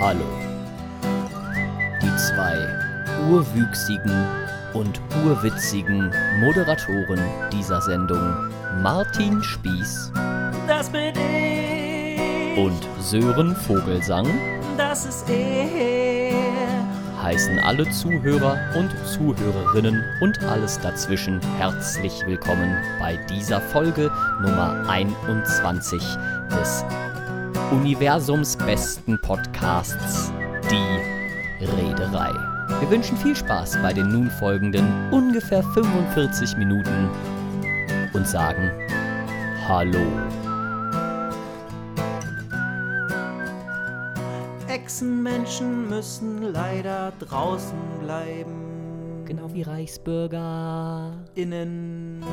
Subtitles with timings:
[0.00, 0.24] Hallo.
[2.02, 2.56] Die zwei
[3.30, 4.26] urwüchsigen
[4.72, 6.10] und urwitzigen
[6.40, 7.20] Moderatoren
[7.52, 8.48] dieser Sendung,
[8.82, 10.10] Martin Spieß
[10.66, 12.58] Das bin ich.
[12.58, 14.26] und Sören Vogelsang,
[14.78, 16.32] das ist er.
[17.22, 24.10] heißen alle Zuhörer und Zuhörerinnen und alles dazwischen herzlich willkommen bei dieser Folge
[24.40, 26.02] Nummer 21
[26.50, 26.86] des
[27.72, 30.32] Universums besten Podcasts,
[30.68, 32.32] die Rederei.
[32.80, 37.08] Wir wünschen viel Spaß bei den nun folgenden ungefähr 45 Minuten
[38.12, 38.72] und sagen
[39.68, 40.04] Hallo.
[44.66, 49.22] Echsenmenschen müssen leider draußen bleiben.
[49.26, 51.12] Genau wie Reichsbürger.
[51.36, 52.24] Innen.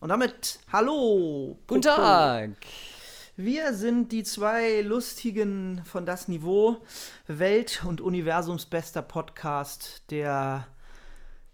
[0.00, 1.56] Und damit, hallo.
[1.68, 1.82] Guten.
[1.82, 2.50] Tag.
[3.42, 6.76] Wir sind die zwei lustigen von das Niveau
[7.26, 10.66] Welt- und Universumsbester Podcast, der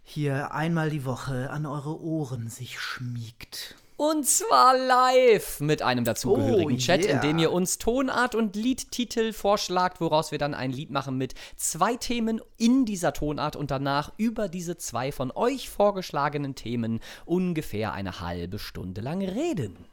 [0.03, 3.77] hier einmal die Woche an eure Ohren sich schmiegt.
[3.97, 7.21] Und zwar live mit einem dazugehörigen Oh, Chat, in yeah.
[7.21, 11.95] dem ihr uns Tonart und Liedtitel vorschlagt, woraus wir dann ein Lied machen mit zwei
[11.95, 18.21] Themen in dieser Tonart und danach über diese zwei von euch vorgeschlagenen Themen ungefähr eine
[18.21, 19.87] halbe Stunde lang reden.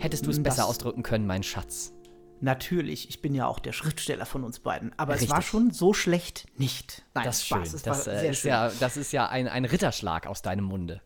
[0.00, 1.92] Hättest du es Das- besser ausdrücken können, mein Schatz?
[2.42, 5.34] Natürlich, ich bin ja auch der Schriftsteller von uns beiden, aber es Richtig.
[5.34, 7.04] war schon so schlecht nicht.
[7.14, 7.58] Nein, Das ist schön.
[7.58, 8.48] Spaß, es Das, äh, ist schön.
[8.50, 11.02] ja, das ist ja ein, ein Ritterschlag aus deinem Munde.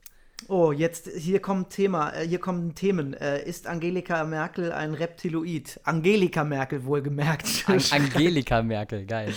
[0.46, 3.14] Oh, jetzt hier kommt Thema, äh, hier kommen Themen.
[3.14, 5.80] Äh, ist Angelika Merkel ein Reptiloid?
[5.82, 7.64] Angelika Merkel wohlgemerkt.
[7.66, 9.34] An Angelika Merkel, geil.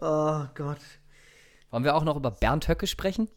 [0.00, 0.78] oh Gott.
[1.70, 3.28] Wollen wir auch noch über Bernd Höcke sprechen?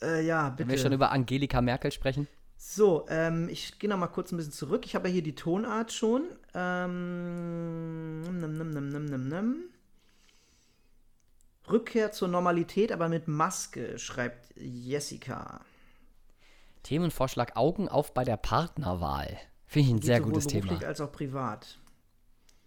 [0.00, 0.78] Äh, ja, Wollen wir bitte.
[0.82, 2.28] schon über Angelika Merkel sprechen?
[2.60, 4.84] So, ähm, ich gehe noch mal kurz ein bisschen zurück.
[4.84, 6.24] Ich habe ja hier die Tonart schon.
[6.54, 9.56] Ähm, nimm, nimm, nimm, nimm, nimm, nimm.
[11.70, 15.60] Rückkehr zur Normalität, aber mit Maske, schreibt Jessica.
[16.82, 19.38] Themenvorschlag Augen auf bei der Partnerwahl.
[19.64, 20.88] Finde ich ein Geht sehr gutes beruflich Thema.
[20.88, 21.78] als auch privat.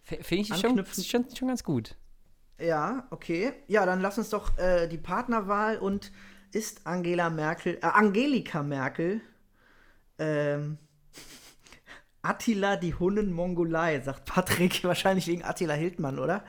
[0.04, 1.96] Finde ich schon, schon, schon ganz gut.
[2.58, 3.52] Ja, okay.
[3.66, 6.12] Ja, dann lass uns doch äh, die Partnerwahl und
[6.52, 9.20] ist Angela Merkel, äh, Angelika Merkel,
[10.18, 10.78] ähm,
[12.22, 16.44] Attila die Hunnen-Mongolei, sagt Patrick, wahrscheinlich wegen Attila Hildmann, oder?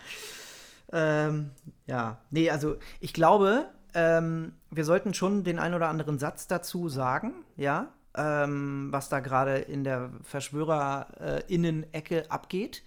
[0.91, 1.51] Ähm,
[1.87, 6.87] ja, nee, also ich glaube, ähm, wir sollten schon den ein oder anderen Satz dazu
[6.89, 12.83] sagen, ja, ähm, was da gerade in der VerschwörerInnen-Ecke abgeht.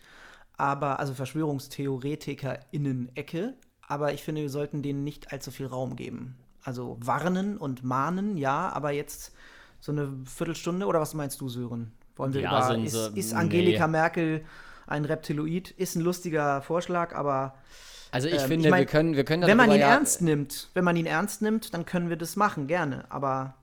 [0.56, 3.54] Aber, also VerschwörungstheoretikerInnen-Ecke.
[3.88, 6.36] Aber ich finde, wir sollten denen nicht allzu viel Raum geben.
[6.62, 9.32] Also warnen und mahnen, ja, aber jetzt
[9.80, 11.92] so eine Viertelstunde, oder was meinst du, Sören?
[12.16, 13.38] Wollen wir Ja, über, ist, so- ist nee.
[13.38, 14.44] Angelika Merkel
[14.86, 15.70] ein Reptiloid?
[15.72, 17.54] Ist ein lustiger Vorschlag, aber
[18.10, 20.22] Also ich Ähm, finde, ich mein, wir können, wir können wenn man ihn ja, ernst
[20.22, 23.04] nimmt, wenn man ihn ernst nimmt, dann können wir das machen, gerne.
[23.10, 23.54] Aber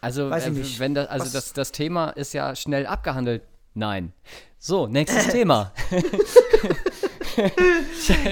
[0.00, 0.78] Also, weiß ich äh, nicht.
[0.80, 3.42] wenn das, also Was- das, das Thema ist ja schnell abgehandelt.
[3.74, 4.12] Nein.
[4.58, 5.72] So, nächstes Thema.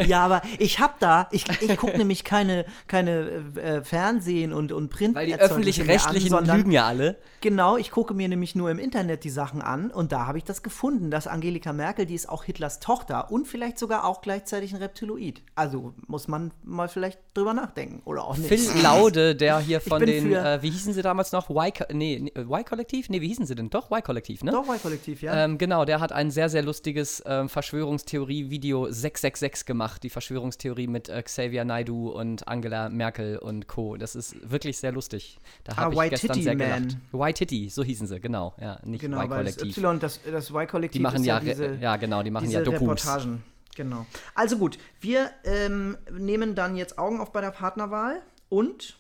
[0.07, 4.89] ja, aber ich hab da, ich, ich gucke nämlich keine, keine äh, Fernsehen und, und
[4.91, 5.15] Print.
[5.15, 7.17] Weil die öffentlich-rechtlichen lügen ja alle.
[7.41, 10.45] Genau, ich gucke mir nämlich nur im Internet die Sachen an und da habe ich
[10.45, 14.75] das gefunden, dass Angelika Merkel, die ist auch Hitlers Tochter und vielleicht sogar auch gleichzeitig
[14.75, 15.43] ein Reptiloid.
[15.55, 18.49] Also muss man mal vielleicht drüber nachdenken oder auch nicht.
[18.49, 21.51] Phil Laude, der hier von den, äh, wie hießen sie damals noch?
[21.51, 23.09] Y, nee, nee, Y-Kollektiv?
[23.11, 23.71] Nee, wie hießen sie denn?
[23.71, 24.53] Doch, Y-Kollektiv, ne?
[24.53, 25.45] Doch, Kollektiv, ja.
[25.45, 30.03] Ähm, genau, der hat ein sehr, sehr lustiges ähm, Verschwörungstheorie-Video 666 gemacht.
[30.03, 33.97] Die Verschwörungstheorie mit äh, Xavier Naidu und Angela Merkel und Co.
[33.97, 35.39] Das ist wirklich sehr lustig.
[35.65, 36.89] Da Ah, habe ich White gestern Titty sehr Man.
[36.89, 36.97] gelacht.
[37.13, 38.55] White Titty, so hießen sie, genau.
[38.61, 39.79] Ja, nicht genau, weil das Y-Kollektiv.
[39.85, 42.81] Y, das, das Y-Kollektiv Die machen ja, diese, ja, genau, die machen ja Dokus.
[42.81, 43.43] Reportagen.
[43.77, 44.07] Genau.
[44.35, 48.99] Also gut, wir ähm, nehmen dann jetzt Augen auf bei der Partnerwahl und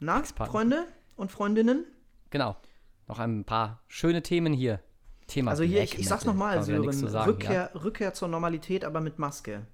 [0.00, 0.22] na.
[0.22, 0.86] Freunde
[1.16, 1.84] und Freundinnen?
[2.30, 2.56] Genau.
[3.08, 4.80] Noch ein paar schöne Themen hier.
[5.28, 8.84] Thema Also hier, Black ich, ich sag's nochmal, Sören, zu sagen, Rückkehr, Rückkehr zur Normalität,
[8.84, 9.66] aber mit Maske.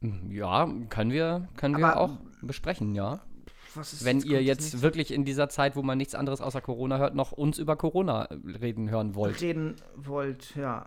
[0.00, 3.20] Ja, ja können wir, können wir Aber- auch besprechen, ja.
[4.00, 7.14] Wenn jetzt ihr jetzt wirklich in dieser Zeit, wo man nichts anderes außer Corona hört,
[7.14, 8.28] noch uns über Corona
[8.60, 9.40] reden hören wollt.
[9.40, 10.84] reden wollt, ja.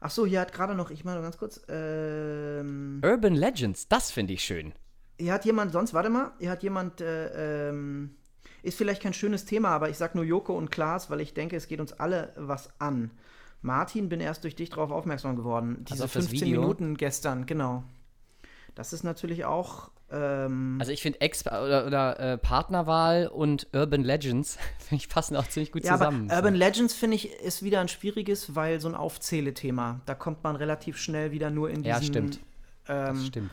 [0.00, 4.32] Ach so, hier hat gerade noch, ich meine ganz kurz, ähm, Urban Legends, das finde
[4.32, 4.72] ich schön.
[5.20, 8.16] hier hat jemand, sonst, warte mal, hier hat jemand, äh, ähm,
[8.62, 11.56] ist vielleicht kein schönes Thema, aber ich sag nur Joko und Klaas, weil ich denke,
[11.56, 13.10] es geht uns alle was an.
[13.62, 15.84] Martin, bin erst durch dich darauf aufmerksam geworden.
[15.88, 16.60] Diese das 15 Video?
[16.62, 17.84] Minuten gestern, genau.
[18.74, 24.02] Das ist natürlich auch Ähm, Also ich finde Ex- oder, oder äh, Partnerwahl und Urban
[24.02, 26.30] Legends, finde ich, passen auch ziemlich gut ja, aber zusammen.
[26.30, 30.00] Urban Legends finde ich ist wieder ein schwieriges, weil so ein Aufzählethema.
[30.06, 31.88] Da kommt man relativ schnell wieder nur in diesen.
[31.88, 32.40] Ja, stimmt.
[32.88, 33.50] Ähm, das stimmt.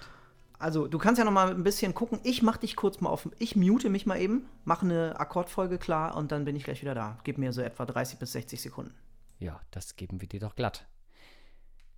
[0.60, 2.20] Also, du kannst ja noch mal ein bisschen gucken.
[2.24, 3.30] Ich mach dich kurz mal auf.
[3.38, 6.96] Ich mute mich mal eben, mache eine Akkordfolge klar und dann bin ich gleich wieder
[6.96, 7.20] da.
[7.24, 8.96] Gib mir so etwa 30 bis 60 Sekunden.
[9.40, 10.88] Ja, das geben wir dir doch glatt.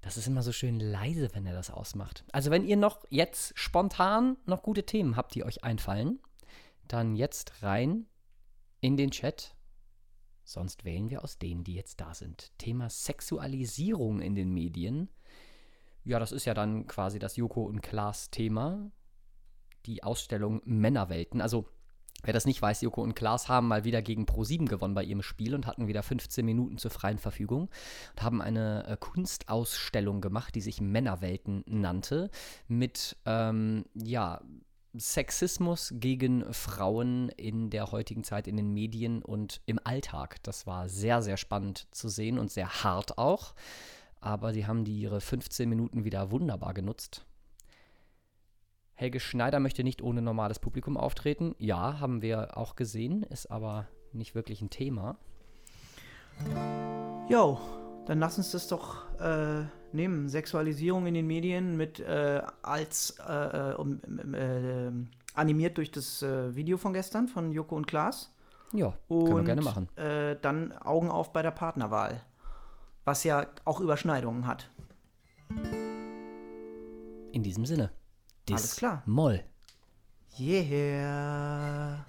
[0.02, 2.24] Das ist immer so schön leise, wenn er das ausmacht.
[2.32, 6.20] Also wenn ihr noch jetzt spontan noch gute Themen habt, die euch einfallen,
[6.88, 8.08] dann jetzt rein
[8.82, 9.56] in den Chat.
[10.44, 12.58] Sonst wählen wir aus denen, die jetzt da sind.
[12.58, 15.10] Thema Sexualisierung in den Medien.
[16.04, 18.92] Ja, das ist ja dann quasi das Joko und Klaas Thema.
[19.86, 21.42] Die Ausstellung Männerwelten.
[21.42, 21.68] Also
[22.24, 25.22] Wer das nicht weiß, Joko und Klaas haben mal wieder gegen Pro7 gewonnen bei ihrem
[25.22, 27.70] Spiel und hatten wieder 15 Minuten zur freien Verfügung
[28.12, 32.30] und haben eine äh, Kunstausstellung gemacht, die sich Männerwelten nannte,
[32.68, 34.42] mit ähm, ja,
[34.98, 40.44] Sexismus gegen Frauen in der heutigen Zeit in den Medien und im Alltag.
[40.44, 43.54] Das war sehr, sehr spannend zu sehen und sehr hart auch.
[44.22, 47.26] Aber sie haben die ihre 15 Minuten wieder wunderbar genutzt.
[48.96, 51.56] Helge Schneider möchte nicht ohne normales Publikum auftreten.
[51.58, 55.18] Ja, haben wir auch gesehen, ist aber nicht wirklich ein Thema.
[57.30, 57.60] Jo,
[58.06, 59.64] dann lass uns das doch äh,
[59.94, 60.28] nehmen.
[60.28, 64.02] Sexualisierung in den Medien mit äh, als äh, um,
[64.34, 64.92] äh,
[65.34, 68.34] animiert durch das äh, Video von gestern von Joko und Klaas.
[68.74, 69.98] Ja, Und können wir gerne machen.
[69.98, 72.22] Äh, dann Augen auf bei der Partnerwahl.
[73.10, 74.70] Was ja auch Überschneidungen hat.
[77.32, 77.92] In diesem Sinne.
[78.48, 79.02] Dis Alles klar.
[79.08, 79.44] Moll.
[80.38, 82.06] Yeah.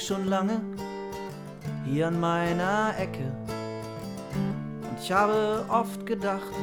[0.00, 0.62] Ich schon lange
[1.84, 3.30] hier an meiner Ecke.
[4.80, 6.54] Und ich habe oft gedacht,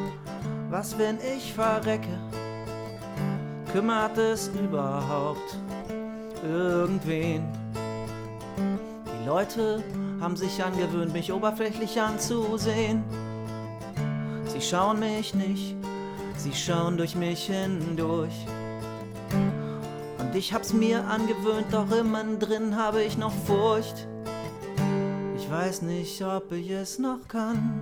[0.71, 2.17] was wenn ich verrecke?
[3.71, 5.55] Kümmert es überhaupt
[6.43, 7.43] irgendwen?
[9.05, 9.83] Die Leute
[10.19, 13.03] haben sich angewöhnt, mich oberflächlich anzusehen.
[14.47, 15.75] Sie schauen mich nicht,
[16.37, 18.47] sie schauen durch mich hindurch.
[20.37, 24.07] Ich hab's mir angewöhnt, doch immer drin habe ich noch Furcht.
[25.35, 27.81] Ich weiß nicht, ob ich es noch kann.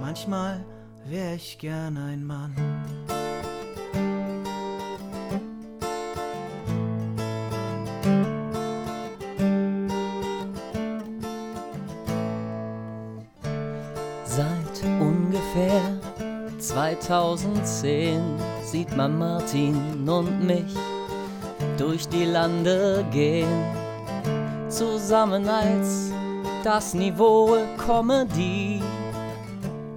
[0.00, 0.64] Manchmal
[1.04, 2.54] wär ich gern ein Mann.
[14.24, 16.00] Seit ungefähr
[16.58, 18.22] 2010
[18.74, 20.74] sieht man Martin und mich
[21.78, 23.64] durch die Lande gehen.
[24.68, 26.10] Zusammen als
[26.64, 27.56] das Niveau
[27.86, 28.82] Comedy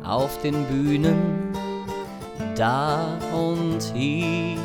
[0.04, 1.52] auf den Bühnen
[2.56, 4.60] da und hier.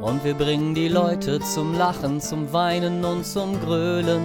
[0.00, 4.22] Und wir bringen die Leute zum Lachen, zum Weinen und zum Grölen.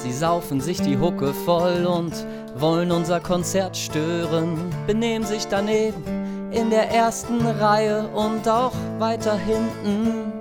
[0.00, 2.12] Sie saufen sich die Hucke voll und
[2.54, 6.17] wollen unser Konzert stören, benehmen sich daneben
[6.50, 10.32] in der ersten Reihe und auch weiter hinten.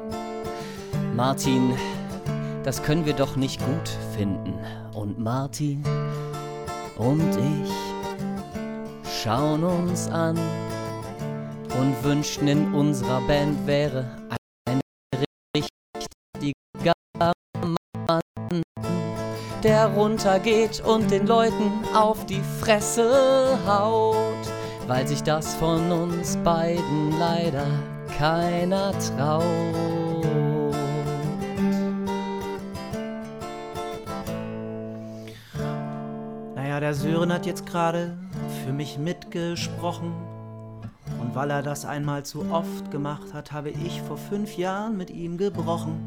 [1.15, 1.73] Martin,
[2.63, 4.53] das können wir doch nicht gut finden.
[4.93, 5.83] Und Martin
[6.97, 7.71] und ich
[9.23, 10.37] schauen uns an
[11.79, 14.05] und wünschten in unserer Band wäre
[14.65, 14.79] ein
[15.55, 17.33] richtiger Mann
[19.63, 24.37] der runtergeht und den Leuten auf die Fresse haut,
[24.88, 27.67] weil sich das von uns beiden leider
[28.17, 29.44] keiner traut.
[36.56, 38.17] Naja, der Sören hat jetzt gerade
[38.65, 40.13] für mich mitgesprochen.
[41.20, 45.10] Und weil er das einmal zu oft gemacht hat, habe ich vor fünf Jahren mit
[45.10, 46.00] ihm gebrochen.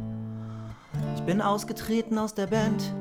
[1.17, 2.95] Ich bin ausgetreten aus der Band,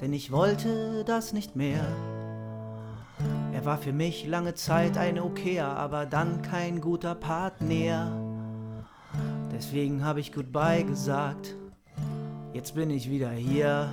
[0.00, 1.84] denn ich wollte das nicht mehr.
[3.60, 8.10] Er war für mich lange Zeit ein Okayer, aber dann kein guter Partner.
[9.54, 11.56] Deswegen habe ich Goodbye gesagt.
[12.54, 13.92] Jetzt bin ich wieder hier.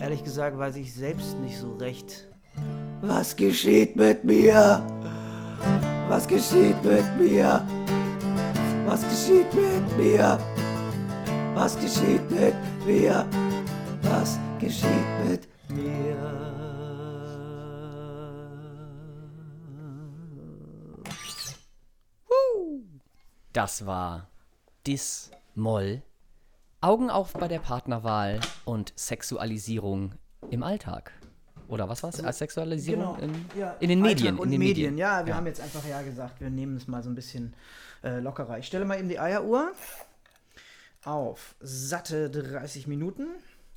[0.00, 2.26] Ehrlich gesagt weiß ich selbst nicht so recht.
[3.02, 4.82] Was geschieht mit mir?
[6.08, 7.62] Was geschieht mit mir?
[8.86, 10.38] Was geschieht mit mir?
[11.54, 12.54] Was geschieht mit
[12.86, 13.26] mir?
[14.00, 15.46] Was geschieht mit
[23.54, 24.26] Das war
[24.84, 26.02] Dis Moll.
[26.80, 30.16] Augen auf bei der Partnerwahl und Sexualisierung
[30.50, 31.12] im Alltag.
[31.68, 32.22] Oder was war es?
[32.22, 33.44] Als Sexualisierung in, Genau.
[33.56, 34.38] Ja, in den Alltag Medien.
[34.38, 34.76] Und in den Medien.
[34.94, 34.98] Medien.
[34.98, 37.54] Ja, wir haben jetzt einfach ja gesagt, wir nehmen es mal so ein bisschen
[38.02, 38.58] äh, lockerer.
[38.58, 39.70] Ich stelle mal eben die Eieruhr
[41.04, 43.28] auf satte 30 Minuten.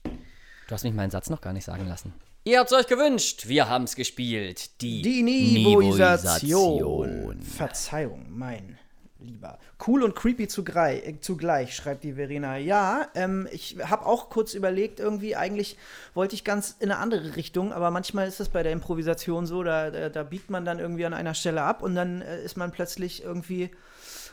[0.04, 2.14] Du hast mich meinen Satz noch gar nicht sagen lassen.
[2.46, 3.48] Ihr habt's euch gewünscht.
[3.48, 4.82] Wir haben's gespielt.
[4.82, 6.78] Die, Die Niveauisation.
[6.78, 7.42] Niveauisation.
[7.44, 8.80] Verzeihung, mein
[9.28, 9.60] Lieber.
[9.86, 12.58] Cool und creepy zugleich, äh, zugleich schreibt die Verena.
[12.58, 15.78] Ja, ähm, ich habe auch kurz überlegt, irgendwie, eigentlich
[16.14, 19.64] wollte ich ganz in eine andere Richtung, aber manchmal ist das bei der Improvisation so,
[19.64, 22.56] da, da, da biegt man dann irgendwie an einer Stelle ab und dann äh, ist
[22.56, 23.70] man plötzlich irgendwie,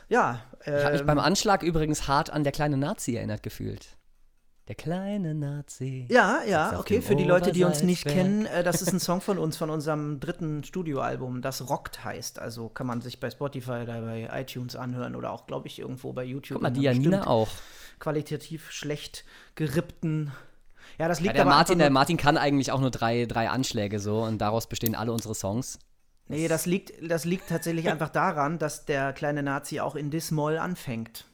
[0.08, 0.40] ja.
[0.64, 3.88] Ich habe mich ähm, beim Anschlag übrigens hart an der kleine Nazi erinnert gefühlt.
[4.66, 6.06] Der kleine Nazi.
[6.08, 7.02] Ja, ja, okay.
[7.02, 9.68] Für die Leute, die uns nicht kennen, äh, das ist ein Song von uns, von
[9.70, 12.38] unserem dritten Studioalbum, das Rockt heißt.
[12.38, 16.14] Also kann man sich bei Spotify oder bei iTunes anhören oder auch, glaube ich, irgendwo
[16.14, 16.56] bei YouTube.
[16.56, 17.48] Guck mal, die Janina auch.
[17.98, 20.32] Qualitativ schlecht gerippten.
[20.98, 23.50] Ja, das Ja, liegt der, aber Martin, der Martin kann eigentlich auch nur drei, drei
[23.50, 25.78] Anschläge so und daraus bestehen alle unsere Songs.
[26.28, 30.56] Nee, das liegt, das liegt tatsächlich einfach daran, dass der kleine Nazi auch in Dis-Moll
[30.56, 31.26] anfängt.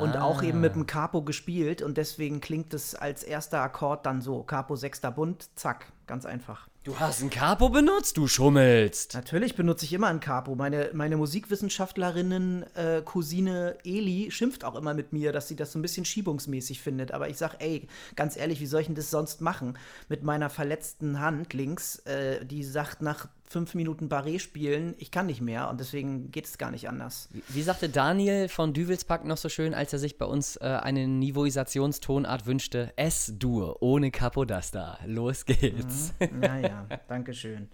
[0.00, 0.60] Und auch eben Ah.
[0.62, 4.42] mit dem Capo gespielt und deswegen klingt es als erster Akkord dann so.
[4.42, 6.68] Capo sechster Bund, zack, ganz einfach.
[6.84, 9.14] Du hast ein Capo benutzt, du schummelst.
[9.14, 10.56] Natürlich benutze ich immer ein Capo.
[10.56, 15.78] Meine, meine Musikwissenschaftlerin äh, Cousine Eli schimpft auch immer mit mir, dass sie das so
[15.78, 17.12] ein bisschen schiebungsmäßig findet.
[17.12, 19.78] Aber ich sag, ey, ganz ehrlich, wie soll ich denn das sonst machen?
[20.08, 25.26] Mit meiner verletzten Hand links, äh, die sagt nach fünf Minuten Barré spielen, ich kann
[25.26, 27.28] nicht mehr und deswegen geht es gar nicht anders.
[27.32, 30.64] Wie, wie sagte Daniel von Düvelspack noch so schön, als er sich bei uns äh,
[30.64, 32.92] eine Niveauisationstonart wünschte?
[32.96, 34.98] S-Dur, ohne Capodasta.
[35.06, 36.14] Los geht's.
[36.32, 37.68] Naja, danke schön.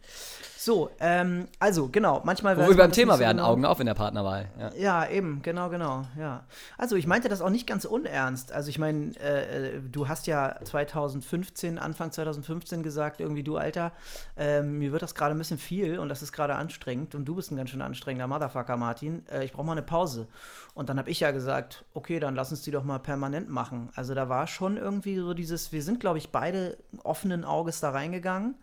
[0.61, 3.51] So, ähm, also genau, manchmal Wo wir beim Thema nicht so werden, genau.
[3.51, 4.49] Augen auf in der Partnerwahl.
[4.59, 4.75] Ja.
[4.75, 6.47] Ja, eben, genau, genau, ja.
[6.77, 8.51] Also ich meinte das auch nicht ganz unernst.
[8.51, 13.93] Also ich meine, äh, äh, du hast ja 2015, Anfang 2015 gesagt, irgendwie du Alter,
[14.37, 17.37] ähm, mir wird das gerade ein bisschen viel und das ist gerade anstrengend und du
[17.37, 19.25] bist ein ganz schön anstrengender Motherfucker, Martin.
[19.31, 20.27] Äh, ich brauche mal eine Pause.
[20.75, 23.91] Und dann habe ich ja gesagt, okay, dann lass uns die doch mal permanent machen.
[23.95, 27.91] Also da war schon irgendwie so dieses, wir sind, glaube ich, beide offenen Auges da
[27.91, 28.57] reingegangen.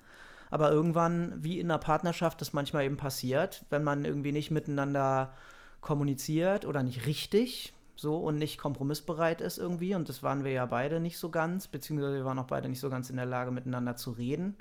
[0.52, 5.34] Aber irgendwann, wie in einer Partnerschaft, das manchmal eben passiert, wenn man irgendwie nicht miteinander
[5.82, 9.96] kommuniziert oder nicht richtig so und nicht kompromissbereit ist irgendwie.
[9.96, 12.80] Und das waren wir ja beide nicht so ganz, beziehungsweise wir waren auch beide nicht
[12.80, 14.56] so ganz in der Lage, miteinander zu reden,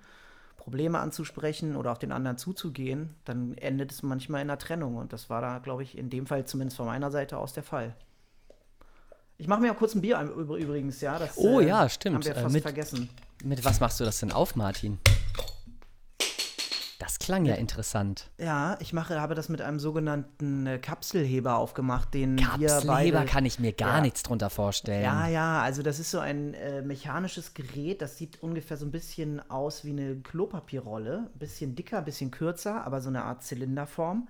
[0.56, 4.96] Probleme anzusprechen oder auf den anderen zuzugehen, dann endet es manchmal in einer Trennung.
[4.96, 7.62] Und das war da, glaube ich, in dem Fall zumindest von meiner Seite aus der
[7.64, 7.94] Fall.
[9.36, 11.18] Ich mache mir ja kurz ein Bier übrigens, ja.
[11.18, 12.16] Das, Oh ja, stimmt.
[12.16, 13.10] Haben wir Äh, fast mit- vergessen.
[13.42, 14.98] Mit was machst du das denn auf, Martin?
[16.98, 18.30] Das klang ja interessant.
[18.38, 22.86] Ja, ich mache, habe das mit einem sogenannten äh, Kapselheber aufgemacht, den Kapselheber
[23.20, 23.24] beide.
[23.24, 24.00] kann ich mir gar Ja.
[24.00, 25.02] nichts drunter vorstellen.
[25.02, 28.92] Ja, ja, also das ist so ein äh, mechanisches Gerät, das sieht ungefähr so ein
[28.92, 31.30] bisschen aus wie eine Klopapierrolle.
[31.34, 34.28] Ein bisschen dicker, ein bisschen kürzer, aber so eine Art Zylinderform.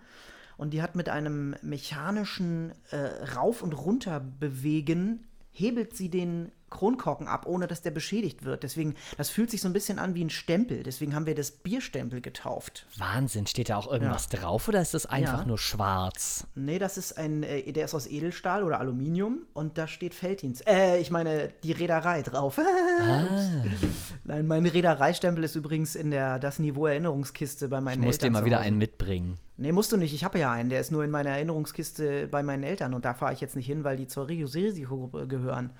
[0.56, 2.97] Und die hat mit einem mechanischen äh,
[3.37, 8.62] Rauf- und Runterbewegen, hebelt sie den Kronkorken ab, ohne dass der beschädigt wird.
[8.62, 10.82] Deswegen, das fühlt sich so ein bisschen an wie ein Stempel.
[10.82, 12.86] Deswegen haben wir das Bierstempel getauft.
[12.98, 15.44] Wahnsinn, steht da auch irgendwas drauf oder ist das einfach Ja.
[15.46, 16.46] nur schwarz?
[16.54, 20.66] Nee, das ist ein, äh, der ist aus Edelstahl oder Aluminium und da steht Felddienst.
[20.68, 22.58] Äh, ich meine, die Reederei drauf.
[24.24, 28.32] Nein, mein Reedereistempel ist übrigens in der Das Niveau Erinnerungskiste bei meinen Ich muss Eltern.
[28.32, 29.38] dir mal wieder einen mitbringen.
[29.56, 30.12] Nee, musst du nicht.
[30.14, 30.68] Ich habe ja einen.
[30.70, 33.66] Der ist nur in meiner Erinnerungskiste bei meinen Eltern und da fahre ich jetzt nicht
[33.66, 35.70] hin, weil die zur Ris- Risikogruppe gehören.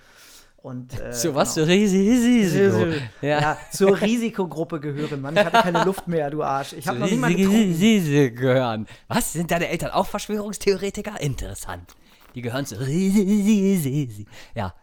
[0.65, 1.67] Und, äh, So was genau.
[1.67, 2.87] für Risiko.
[3.21, 3.41] Ja.
[3.41, 3.59] Ja.
[3.71, 5.21] zur Risikogruppe gehören.
[5.21, 6.73] Mann, ich hatte keine Luft mehr, du Arsch.
[6.73, 7.81] Ich habe noch nie mal Riesige- getrunken.
[7.81, 8.87] Riesige gehören.
[9.09, 9.35] Was?
[9.35, 11.21] Sind deine Eltern auch Verschwörungstheoretiker?
[11.21, 11.95] Interessant.
[12.35, 12.77] Die gehören zu.
[12.77, 14.75] Risi- Ja,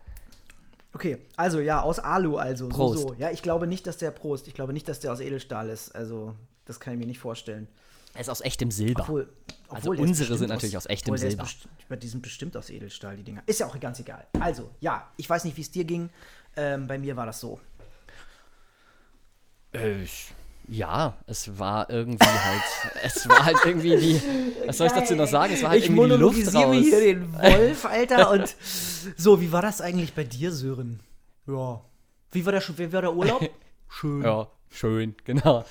[0.93, 2.67] Okay, also ja, aus Alu also.
[2.69, 3.01] Prost.
[3.01, 3.15] So, so.
[3.17, 4.47] Ja, ich glaube nicht, dass der Prost.
[4.47, 5.95] Ich glaube nicht, dass der aus Edelstahl ist.
[5.95, 6.35] Also,
[6.65, 7.67] das kann ich mir nicht vorstellen.
[8.13, 9.03] Er ist aus echtem Silber.
[9.03, 9.29] Obwohl,
[9.69, 11.97] Also obwohl ist unsere sind natürlich aus echtem der ist Silber.
[11.97, 13.43] Die sind bestimmt aus Edelstahl, die Dinger.
[13.45, 14.25] Ist ja auch ganz egal.
[14.39, 16.09] Also, ja, ich weiß nicht, wie es dir ging.
[16.55, 17.59] Ähm, bei mir war das so.
[19.73, 20.05] Äh,
[20.67, 22.63] ja, es war irgendwie halt.
[23.03, 24.21] es war halt irgendwie die.
[24.65, 25.53] Was soll ich dazu noch sagen?
[25.53, 26.67] Es war halt ich irgendwie die Luft raus.
[26.69, 28.31] mir hier den Wolf, Alter.
[28.31, 28.55] und
[29.17, 30.99] so, wie war das eigentlich bei dir, Sören?
[31.47, 31.81] Ja.
[32.31, 33.49] Wie war der, wie war der Urlaub?
[33.89, 34.23] Schön.
[34.23, 35.65] Ja, schön, genau.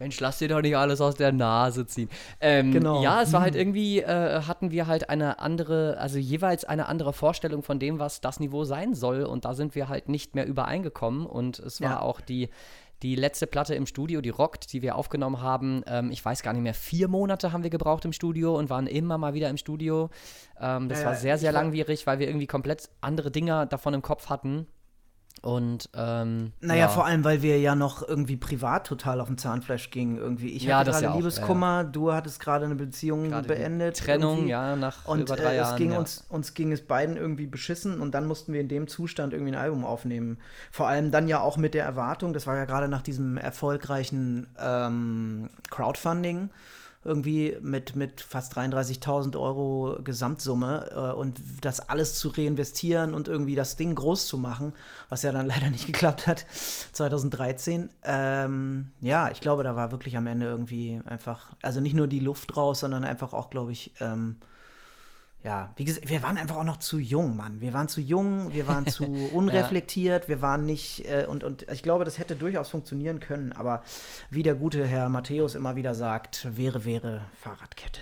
[0.00, 2.08] Mensch, lass dir doch nicht alles aus der Nase ziehen.
[2.40, 3.02] Ähm, Genau.
[3.02, 7.12] Ja, es war halt irgendwie, äh, hatten wir halt eine andere, also jeweils eine andere
[7.12, 9.24] Vorstellung von dem, was das Niveau sein soll.
[9.24, 11.26] Und da sind wir halt nicht mehr übereingekommen.
[11.26, 12.00] Und es war Ja.
[12.00, 12.48] auch die,
[13.02, 15.82] die letzte Platte im Studio, die Rockt, die wir aufgenommen haben.
[15.86, 18.86] Ähm, ich weiß gar nicht mehr, vier Monate haben wir gebraucht im Studio und waren
[18.86, 20.08] immer mal wieder im Studio.
[20.58, 24.02] Ähm, das Ja, war sehr, sehr langwierig, weil wir irgendwie komplett andere Dinge davon im
[24.02, 24.66] Kopf hatten.
[25.42, 26.88] Und ähm, Naja, ja.
[26.88, 30.18] vor allem, weil wir ja noch irgendwie privat total auf dem Zahnfleisch gingen.
[30.18, 30.50] Irgendwie.
[30.50, 33.96] Ich Ja, hatte gerade ja Liebeskummer, du hattest gerade eine Beziehung Gerade beendet.
[33.98, 34.50] Trennung, irgendwie.
[34.50, 35.72] ja, nach Und über drei äh, Jahren.
[35.72, 38.86] es ging uns, uns ging es beiden irgendwie beschissen und dann mussten wir in dem
[38.86, 40.38] Zustand irgendwie ein Album aufnehmen.
[40.70, 44.46] Vor allem dann ja auch mit der Erwartung, das war ja gerade nach diesem erfolgreichen
[44.58, 46.50] ähm, Crowdfunding,
[47.02, 53.54] irgendwie mit, mit fast 33.000 Euro Gesamtsumme äh, und das alles zu reinvestieren und irgendwie
[53.54, 54.74] das Ding groß zu machen,
[55.08, 56.44] was ja dann leider nicht geklappt hat,
[56.92, 57.88] 2013.
[58.02, 62.20] Ähm, ja, ich glaube, da war wirklich am Ende irgendwie einfach, also nicht nur die
[62.20, 64.36] Luft raus, sondern einfach auch, glaube ich, ähm,
[65.42, 67.60] ja, wie gesagt, wir waren einfach auch noch zu jung, Mann.
[67.60, 71.82] Wir waren zu jung, wir waren zu unreflektiert, wir waren nicht, äh, und, und ich
[71.82, 73.82] glaube, das hätte durchaus funktionieren können, aber
[74.28, 78.00] wie der gute Herr Matthäus immer wieder sagt, wäre, wäre Fahrradkette.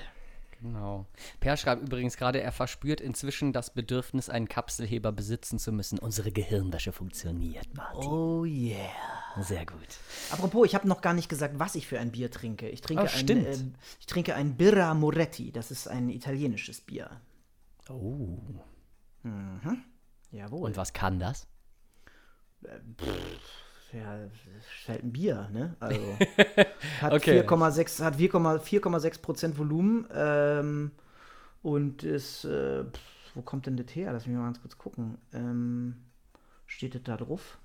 [0.61, 1.07] Genau.
[1.38, 6.00] Per schreibt übrigens gerade, er verspürt inzwischen das Bedürfnis, einen Kapselheber besitzen zu müssen.
[6.00, 8.11] Unsere Gehirnwäsche funktioniert, Martin.
[8.11, 8.90] Oh yeah.
[9.40, 9.76] Sehr gut.
[10.33, 12.68] Apropos, ich habe noch gar nicht gesagt, was ich für ein Bier trinke.
[12.68, 13.47] Ich trinke, Oh, ein, stimmt.
[13.47, 13.57] äh,
[14.00, 17.09] ich trinke ein Birra Moretti, das ist ein italienisches Bier.
[17.88, 18.38] Oh.
[20.30, 20.62] Jawohl.
[20.66, 21.47] Und was kann das?
[23.92, 25.76] Ja, ist halt ein Bier, ne?
[25.80, 26.00] Also
[27.00, 27.40] hat Okay.
[27.40, 30.90] 4,6 hat 4,6 4,6 Prozent Volumen ähm,
[31.62, 33.00] und ist äh, pf,
[33.35, 34.12] wo kommt denn das her?
[34.12, 35.18] Lass mich mal ganz kurz gucken.
[35.33, 35.97] Ähm,
[36.66, 37.59] steht das da drauf?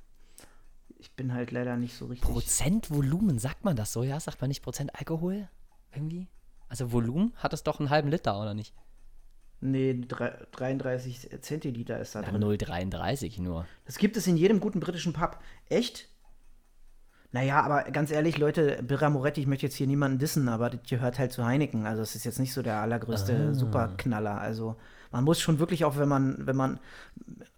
[0.98, 2.30] Ich bin halt leider nicht so richtig.
[2.30, 4.03] Prozentvolumen, sagt man das so?
[4.03, 5.50] Ja, sagt man nicht Prozent Alkohol?
[5.92, 6.30] Irgendwie?
[6.70, 8.74] Also Volumen hat es doch einen halben Liter, oder nicht?
[9.65, 12.41] Nee, drei- 33 Zentiliter ist da Ja, drin.
[12.43, 13.65] 0,33 nur.
[13.86, 15.39] Das gibt es in jedem guten britischen Pub.
[15.70, 16.09] Echt?
[17.31, 20.81] Naja, aber ganz ehrlich, Leute, Birra Moretti, ich möchte jetzt hier niemanden dissen, aber das
[20.88, 21.85] gehört halt zu Heineken.
[21.88, 24.40] Also es ist jetzt nicht so der allergrößte Superknaller.
[24.40, 24.75] Also
[25.14, 26.80] man muss schon wirklich auch, wenn man, wenn man,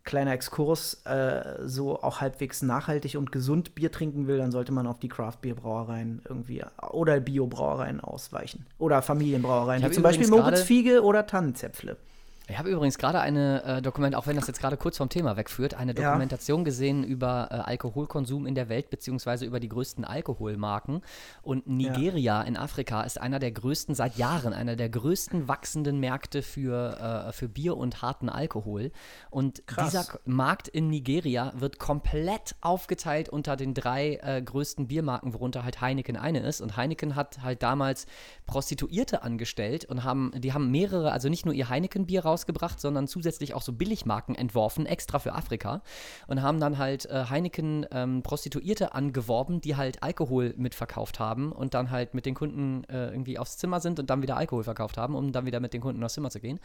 [0.04, 4.86] kleiner Exkurs, äh, so auch halbwegs nachhaltig und gesund Bier trinken will, dann sollte man
[4.86, 8.68] auf die Craft-Bier-Brauereien irgendwie oder Bio-Brauereien ausweichen.
[8.78, 11.98] Oder Familienbrauereien, wie zum Beispiel Moritz Fiege oder Tannenzäpfle.
[12.47, 15.36] Ich habe übrigens gerade eine äh, Dokument, auch wenn das jetzt gerade kurz vom Thema
[15.36, 16.10] wegführt, eine Ja.
[16.10, 21.01] Dokumentation gesehen über äh, Alkoholkonsum in der Welt, beziehungsweise über die größten Alkoholmarken.
[21.41, 26.43] Und Nigeria in Afrika ist einer der größten, seit Jahren, einer der größten wachsenden Märkte
[26.43, 28.91] für, äh, für Bier und harten Alkohol.
[29.31, 29.89] Und Krass.
[29.89, 35.81] dieser Markt in Nigeria wird komplett aufgeteilt unter den drei äh, größten Biermarken, worunter halt
[35.81, 36.62] Heineken eine ist.
[36.62, 38.05] Und Heineken hat halt damals
[38.45, 43.54] Prostituierte angestellt und haben, die haben mehrere, also nicht nur ihr Heineken-Bier rausgebracht, sondern zusätzlich
[43.54, 45.82] auch so Billigmarken entworfen, extra für Afrika.
[46.28, 51.74] Und haben dann halt äh, Heineken ähm, Prostituierte angeworben, die halt Alkohol mitverkauft haben und
[51.74, 54.98] dann halt mit den Kunden äh, irgendwie aufs Zimmer sind und dann wieder Alkohol verkauft
[54.98, 56.60] haben, um dann wieder mit den Kunden aufs Zimmer zu gehen.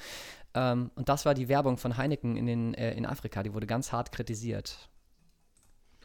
[0.55, 3.43] Ähm, und das war die Werbung von Heineken in, den, äh, in Afrika.
[3.43, 4.91] Die wurde ganz hart kritisiert.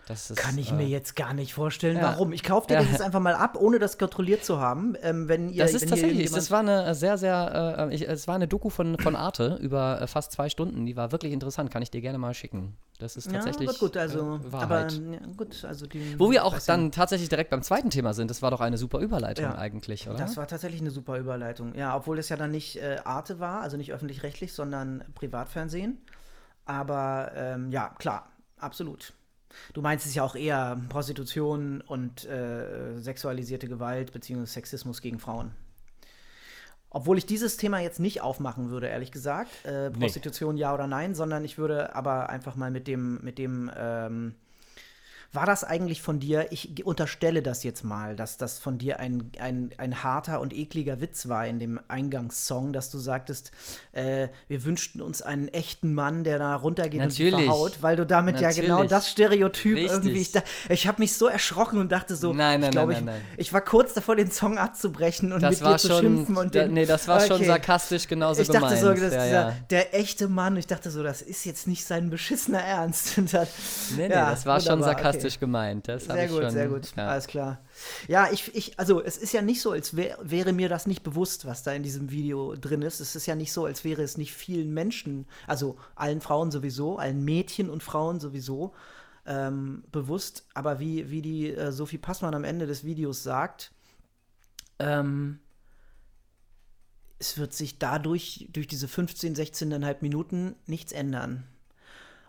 [0.08, 2.04] Das ist, Kann ich äh, mir jetzt gar nicht vorstellen, ja.
[2.04, 2.32] warum.
[2.32, 2.82] Ich kaufe dir Ja.
[2.82, 4.96] das jetzt einfach mal ab, ohne das kontrolliert zu haben.
[5.02, 8.36] Ähm, wenn ihr, Das ist tatsächlich, das war eine sehr, sehr, äh, ich, es war
[8.36, 10.86] eine Doku von, von Arte über äh, fast zwei Stunden.
[10.86, 12.78] Die war wirklich interessant, kann ich dir gerne mal schicken.
[13.00, 14.94] Das ist tatsächlich ja, gut, gut, also, äh, aber Wahrheit.
[14.94, 18.42] ja, gut, also die, Wo wir auch dann tatsächlich direkt beim zweiten Thema sind, das
[18.42, 20.18] war doch eine super Überleitung eigentlich, oder?
[20.18, 21.76] Das war tatsächlich eine super Überleitung.
[21.76, 25.98] Ja, obwohl das ja dann nicht äh, Arte war, also nicht öffentlich-rechtlich, sondern Privatfernsehen.
[26.66, 29.14] Aber ähm, ja, klar, absolut.
[29.74, 35.52] Du meinst es ja auch eher Prostitution und äh, sexualisierte Gewalt beziehungsweise Sexismus gegen Frauen.
[36.90, 39.66] Obwohl ich dieses Thema jetzt nicht aufmachen würde, ehrlich gesagt.
[39.66, 43.70] Äh, Prostitution ja oder nein, sondern ich würde aber einfach mal mit dem, mit dem,
[43.78, 44.36] ähm,
[45.32, 49.32] war das eigentlich von dir, ich unterstelle das jetzt mal, dass das von dir ein,
[49.40, 53.52] ein, ein harter und ekliger Witz war in dem Eingangssong, dass du sagtest,
[53.92, 57.36] äh, wir wünschten uns einen echten Mann, der da runtergeht und Natürlich.
[57.36, 58.90] die verhaut, weil du damit ja genau Natürlich.
[58.90, 59.92] das Stereotyp Richtig.
[59.92, 62.94] irgendwie, ich, da, ich habe mich so erschrocken und dachte so, Nein, nein, ich glaube,
[62.94, 65.88] nein, ich, ich war kurz davor, den Song abzubrechen und das mit war dir zu
[65.90, 67.46] schon, schimpfen und da, den, nee, das war schon Okay.
[67.48, 68.80] sarkastisch genauso ich dachte gemeint.
[68.80, 69.56] so, das ist ja, dieser, ja.
[69.70, 70.56] der echte Mann.
[70.58, 73.18] Ich dachte so, das ist jetzt nicht sein beschissener Ernst.
[73.18, 73.48] Und dann,
[73.98, 75.15] Nee, nee, ja, das war schon sarkastisch okay.
[75.40, 75.88] Gemeint.
[75.88, 76.96] Das Sehr ich gut, schon, sehr gut.
[76.96, 77.08] Ja.
[77.08, 77.62] Alles klar.
[78.08, 81.04] Ja, ich, ich, also es ist ja nicht so, als wär, wäre mir das nicht
[81.04, 83.00] bewusst, was da in diesem Video drin ist.
[83.00, 86.98] Es ist ja nicht so, als wäre es nicht vielen Menschen, also allen Frauen sowieso,
[86.98, 88.74] allen Mädchen und Frauen sowieso,
[89.26, 90.46] ähm, bewusst.
[90.54, 93.72] Aber wie, wie die äh, Sophie Passmann am Ende des Videos sagt,
[94.80, 95.40] ähm,
[97.20, 101.46] es wird sich dadurch, durch diese 15, 16,5 Minuten, nichts ändern.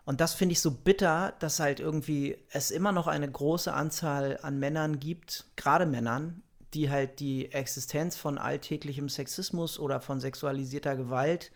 [0.06, 4.38] Und das finde ich so bitter, dass halt irgendwie es immer noch eine große Anzahl
[4.40, 6.42] an Männern gibt, gerade Männern,
[6.74, 11.50] die halt die Existenz von alltäglichem Sexismus oder von sexualisierter Gewalt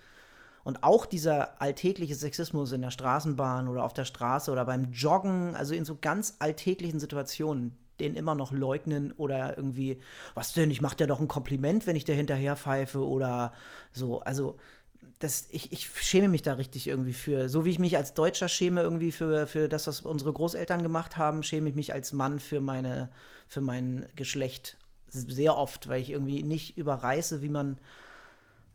[0.64, 5.54] und auch dieser alltägliche Sexismus in der Straßenbahn oder auf der Straße oder beim Joggen,
[5.54, 10.00] also in so ganz alltäglichen Situationen, den immer noch leugnen oder irgendwie,
[10.34, 13.52] was denn, ich mache dir doch ein Kompliment, wenn ich dir hinterher pfeife oder
[13.92, 14.20] so.
[14.20, 14.56] Also
[15.20, 17.48] das, ich, ich schäme mich da richtig irgendwie für.
[17.50, 21.18] So wie ich mich als Deutscher schäme irgendwie für, für das, was unsere Großeltern gemacht
[21.18, 23.10] haben, schäme ich mich als Mann für meine,
[23.46, 24.78] für mein Geschlecht
[25.08, 27.78] sehr oft, weil ich irgendwie nicht überreiße, wie man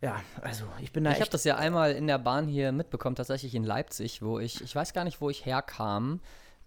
[0.01, 1.11] ja, also ich bin da.
[1.11, 4.61] Ich habe das ja einmal in der Bahn hier mitbekommen, tatsächlich in Leipzig, wo ich,
[4.61, 6.19] ich weiß gar nicht, wo ich herkam.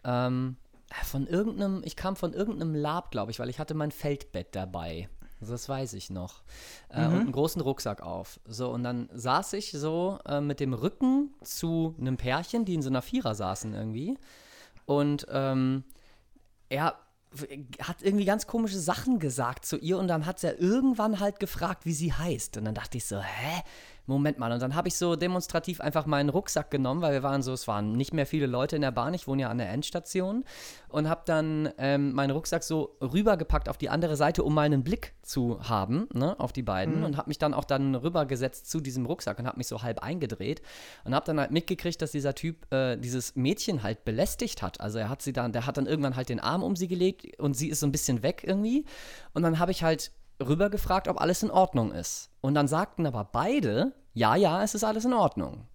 [0.03, 0.57] Ähm,
[1.05, 5.09] von irgendeinem, ich kam von irgendeinem Lab, glaube ich, weil ich hatte mein Feldbett dabei.
[5.41, 6.43] Das weiß ich noch.
[6.91, 7.15] Äh, mhm.
[7.15, 8.41] Und einen großen Rucksack auf.
[8.47, 12.83] So, und dann saß ich so äh, mit dem Rücken zu einem Pärchen, die in
[12.83, 14.19] so einer Vierer saßen irgendwie.
[14.87, 15.85] Und ähm,
[16.69, 16.99] er
[17.83, 21.41] hat irgendwie ganz komische Sachen gesagt zu ihr und dann hat sie ja irgendwann halt
[21.41, 22.57] gefragt, wie sie heißt.
[22.57, 23.63] Und dann dachte ich so, hä?
[24.09, 24.51] Moment mal.
[24.53, 27.69] Und dann habe ich so demonstrativ einfach meinen Rucksack genommen, weil wir waren so, es
[27.69, 29.15] waren nicht mehr viele Leute in der Bahn.
[29.15, 30.45] Ich wohne ja an der Endstation.
[30.89, 34.83] Und habe dann ähm, meinen Rucksack so rübergepackt auf die andere Seite, um mal einen
[34.83, 37.01] Blick zu haben, ne, auf die beiden.
[37.01, 37.05] Mhm.
[37.05, 40.03] Und habe mich dann auch dann rübergesetzt zu diesem Rucksack und habe mich so halb
[40.03, 40.63] eingedreht.
[41.05, 44.81] Und habe dann halt mitgekriegt, dass dieser Typ äh, dieses Mädchen halt belästigt hat.
[44.81, 47.39] Also er hat sie dann, der hat dann irgendwann halt den Arm um sie gelegt
[47.39, 48.87] und sie ist so ein bisschen weg irgendwie.
[49.35, 52.31] Und dann habe ich halt rübergefragt, ob alles in Ordnung ist.
[52.41, 55.67] Und dann sagten aber beide, ja, ja, es ist alles in Ordnung.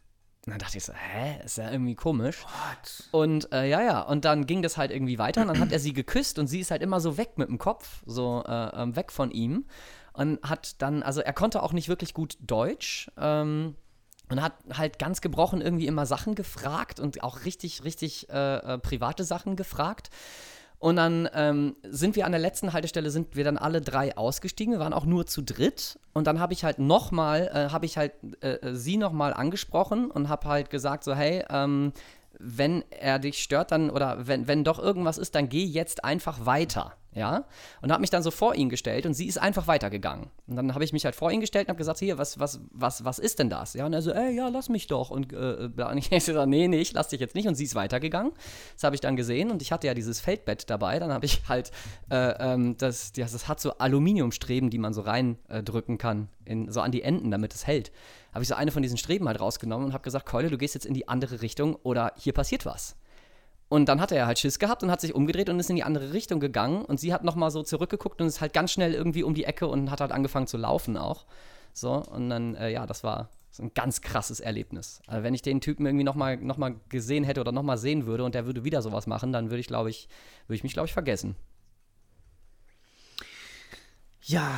[0.46, 2.44] Und dann dachte ich so, hä, ist ja irgendwie komisch.
[2.44, 3.10] What?
[3.12, 5.80] Und äh, ja, ja, und dann ging das halt irgendwie weiter und dann hat er
[5.80, 8.96] sie geküsst und sie ist halt immer so weg mit dem Kopf, so äh, ähm,
[8.96, 9.66] weg von ihm.
[10.12, 13.10] Und hat dann, also er konnte auch nicht wirklich gut Deutsch.
[13.18, 13.76] Ähm,
[14.30, 18.78] und hat halt ganz gebrochen irgendwie immer Sachen gefragt und auch richtig, richtig äh, äh
[18.80, 20.10] private Sachen gefragt.
[20.84, 24.74] Und dann ähm, sind wir an der letzten Haltestelle, sind wir dann alle drei ausgestiegen.
[24.74, 25.98] Wir waren auch nur zu dritt.
[26.12, 30.12] Und dann habe ich halt nochmal, äh, habe ich halt äh, äh sie nochmal angesprochen
[30.12, 31.94] und habe halt gesagt so, hey, ähm,
[32.38, 36.46] wenn er dich stört, dann, oder wenn, wenn doch irgendwas ist, dann geh jetzt einfach
[36.46, 37.46] weiter ja,
[37.82, 40.32] und habe mich dann so vor ihn gestellt und sie ist einfach weitergegangen.
[40.48, 42.60] Und dann habe ich mich halt vor ihn gestellt und habe gesagt, hier, was, was,
[42.72, 43.76] was, was ist denn das?
[43.76, 45.12] Ja, und er so, ey, ja, lass mich doch.
[45.12, 47.48] Und, äh, und ich so, nee, nee, ich lass dich jetzt nicht.
[47.48, 48.32] Und sie ist weitergegangen.
[48.74, 50.98] Das habe ich dann gesehen und ich hatte ja dieses Feldbett dabei.
[50.98, 51.72] Dann habe ich halt,
[52.10, 56.72] äh, ähm, das, das, das hat so Aluminiumstreben, die man so reindrücken äh, kann, in,
[56.72, 57.92] so an die Enden, damit es hält.
[58.34, 60.74] Habe ich so eine von diesen Streben halt rausgenommen und habe gesagt, Keule, du gehst
[60.74, 62.96] jetzt in die andere Richtung oder hier passiert was.
[63.74, 65.84] Und dann hat er halt Schiss gehabt und hat sich umgedreht und ist in die
[65.84, 66.86] andere Richtung gegangen.
[66.86, 69.66] Und sie hat nochmal so zurückgeguckt und ist halt ganz schnell irgendwie um die Ecke
[69.66, 71.26] und hat halt angefangen zu laufen auch.
[71.74, 75.02] So, und dann, äh, ja, das war so ein ganz krasses Erlebnis.
[75.08, 78.24] Also wenn ich den Typen irgendwie nochmal noch mal gesehen hätte oder nochmal sehen würde
[78.24, 80.08] und der würde wieder sowas machen, dann würde ich, glaube ich,
[80.46, 81.36] würde ich mich, glaube ich, vergessen.
[84.22, 84.52] Ja,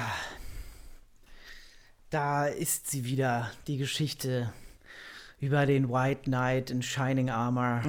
[2.10, 4.52] da ist sie wieder, die Geschichte
[5.40, 7.82] über den White Knight in Shining Armor.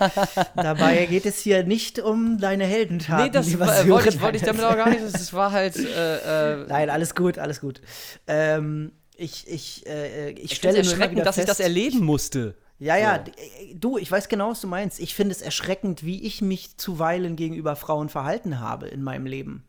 [0.56, 3.24] Dabei geht es hier nicht um deine Heldentaten.
[3.24, 5.02] Nee, das war, wollte, ich, wollte ich damit auch gar nicht.
[5.02, 5.76] Das war halt.
[5.76, 7.80] Äh, äh, Nein, alles gut, alles gut.
[8.26, 12.54] Ähm, ich, ich, äh, ich, ich stelle mir erschreckend, dass fest, ich das erleben musste.
[12.78, 13.32] Ja, ja, so.
[13.32, 15.00] Äh, du, ich weiß genau, was du meinst.
[15.00, 19.64] Ich finde es erschreckend, wie ich mich zuweilen gegenüber Frauen verhalten habe in meinem Leben.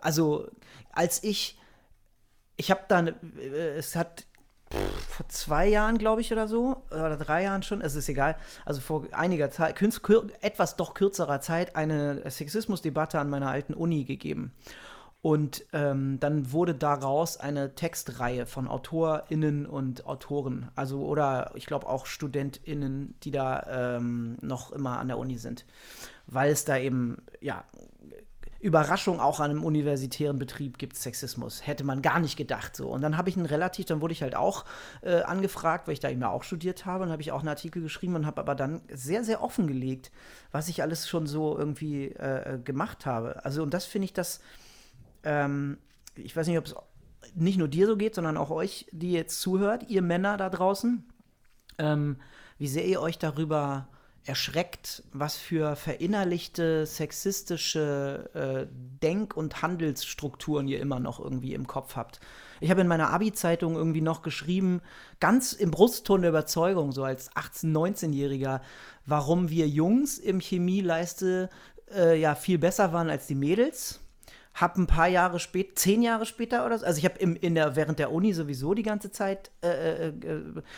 [0.00, 0.48] Also,
[0.92, 1.58] als ich,
[2.56, 4.26] ich habe dann, äh, es hat
[5.14, 8.80] vor zwei Jahren, glaube ich, oder so, oder drei Jahren schon, es ist egal, also
[8.80, 9.80] vor einiger Zeit,
[10.40, 14.52] etwas doch kürzerer Zeit, eine Sexismusdebatte an meiner alten Uni gegeben.
[15.22, 21.86] Und ähm, dann wurde daraus eine Textreihe von AutorInnen und Autoren, also oder ich glaube
[21.88, 25.64] auch StudentInnen, die da ähm, noch immer an der Uni sind.
[26.26, 27.64] Weil es da eben, ja,
[28.64, 31.66] Überraschung, auch an einem universitären Betrieb gibt Sexismus.
[31.66, 32.88] Hätte man gar nicht gedacht so.
[32.88, 34.64] Und dann habe ich einen relativ, dann wurde ich halt auch
[35.02, 37.82] äh, angefragt, weil ich da eben auch studiert habe und habe ich auch einen Artikel
[37.82, 40.10] geschrieben und habe aber dann sehr, sehr offengelegt,
[40.50, 43.44] was ich alles schon so irgendwie äh, gemacht habe.
[43.44, 44.40] Also und das finde ich das,
[45.24, 45.76] ähm,
[46.16, 46.74] ich weiß nicht, ob es
[47.34, 51.04] nicht nur dir so geht, sondern auch euch, die jetzt zuhört, ihr Männer da draußen,
[51.76, 52.16] ähm,
[52.56, 53.88] wie sehr ihr euch darüber
[54.24, 58.66] erschreckt, was für verinnerlichte sexistische äh,
[59.02, 62.20] Denk- und Handelsstrukturen ihr immer noch irgendwie im Kopf habt.
[62.60, 64.80] Ich habe in meiner Abi-Zeitung irgendwie noch geschrieben,
[65.20, 68.60] ganz im Brustton der Überzeugung, so als 18-, 19-Jähriger,
[69.04, 71.50] warum wir Jungs im Chemieleiste
[71.94, 74.03] äh, ja viel besser waren als die Mädels
[74.54, 77.74] habe ein paar Jahre später, zehn Jahre später oder so, also ich habe in der,
[77.74, 80.12] während der Uni sowieso die ganze Zeit, äh, äh,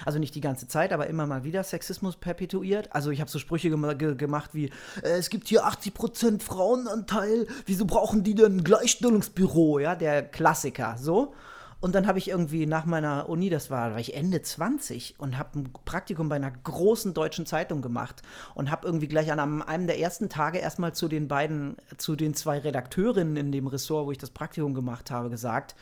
[0.05, 2.89] also nicht die ganze Zeit, aber immer mal wieder Sexismus perpetuiert.
[2.95, 4.71] Also ich habe so Sprüche gem ge gemacht wie,
[5.03, 10.97] äh, es gibt hier 80% Frauenanteil, wieso brauchen die denn ein Gleichstellungsbüro, ja, der Klassiker,
[10.99, 11.35] so.
[11.81, 15.39] Und dann habe ich irgendwie nach meiner Uni, das war, war ich Ende 20 und
[15.39, 18.23] habe ein Praktikum bei einer großen deutschen Zeitung gemacht
[18.55, 22.35] und habe irgendwie gleich an einem der ersten Tage erstmal zu den beiden, zu den
[22.35, 25.75] zwei Redakteurinnen in dem Ressort, wo ich das Praktikum gemacht habe, gesagt,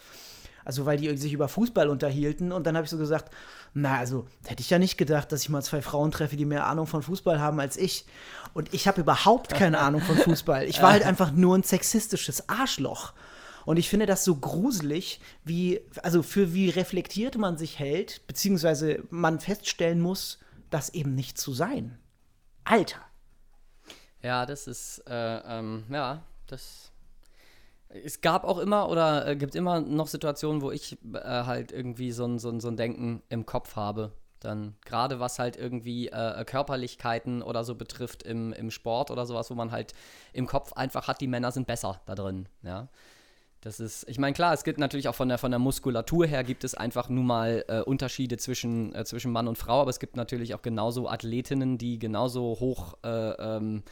[0.64, 3.30] also weil die sich über Fußball unterhielten und dann habe ich so gesagt,
[3.74, 6.66] na also hätte ich ja nicht gedacht, dass ich mal zwei Frauen treffe, die mehr
[6.66, 8.06] Ahnung von Fußball haben als ich.
[8.54, 10.64] Und ich habe überhaupt keine Ahnung von Fußball.
[10.64, 13.12] Ich war halt einfach nur ein sexistisches Arschloch.
[13.64, 19.02] Und ich finde das so gruselig, wie, also für wie reflektiert man sich hält, beziehungsweise
[19.10, 20.38] man feststellen muss,
[20.70, 21.98] das eben nicht zu sein.
[22.64, 23.00] Alter.
[24.22, 26.90] Ja, das ist, äh, ähm, ja, das.
[27.88, 32.10] Es gab auch immer oder äh, gibt immer noch Situationen, wo ich äh, halt irgendwie
[32.10, 34.12] so ein, so, ein, so ein Denken im Kopf habe.
[34.40, 39.50] Dann gerade was halt irgendwie äh, Körperlichkeiten oder so betrifft im, im Sport oder sowas,
[39.50, 39.94] wo man halt
[40.32, 42.48] im Kopf einfach hat, die Männer sind besser da drin.
[42.62, 42.88] Ja.
[43.64, 46.44] Das ist, ich meine, klar, es gibt natürlich auch von der, von der Muskulatur her
[46.44, 49.98] gibt es einfach nun mal äh, Unterschiede zwischen, äh, zwischen Mann und Frau, aber es
[49.98, 53.82] gibt natürlich auch genauso Athletinnen, die genauso hoch äh, ähm,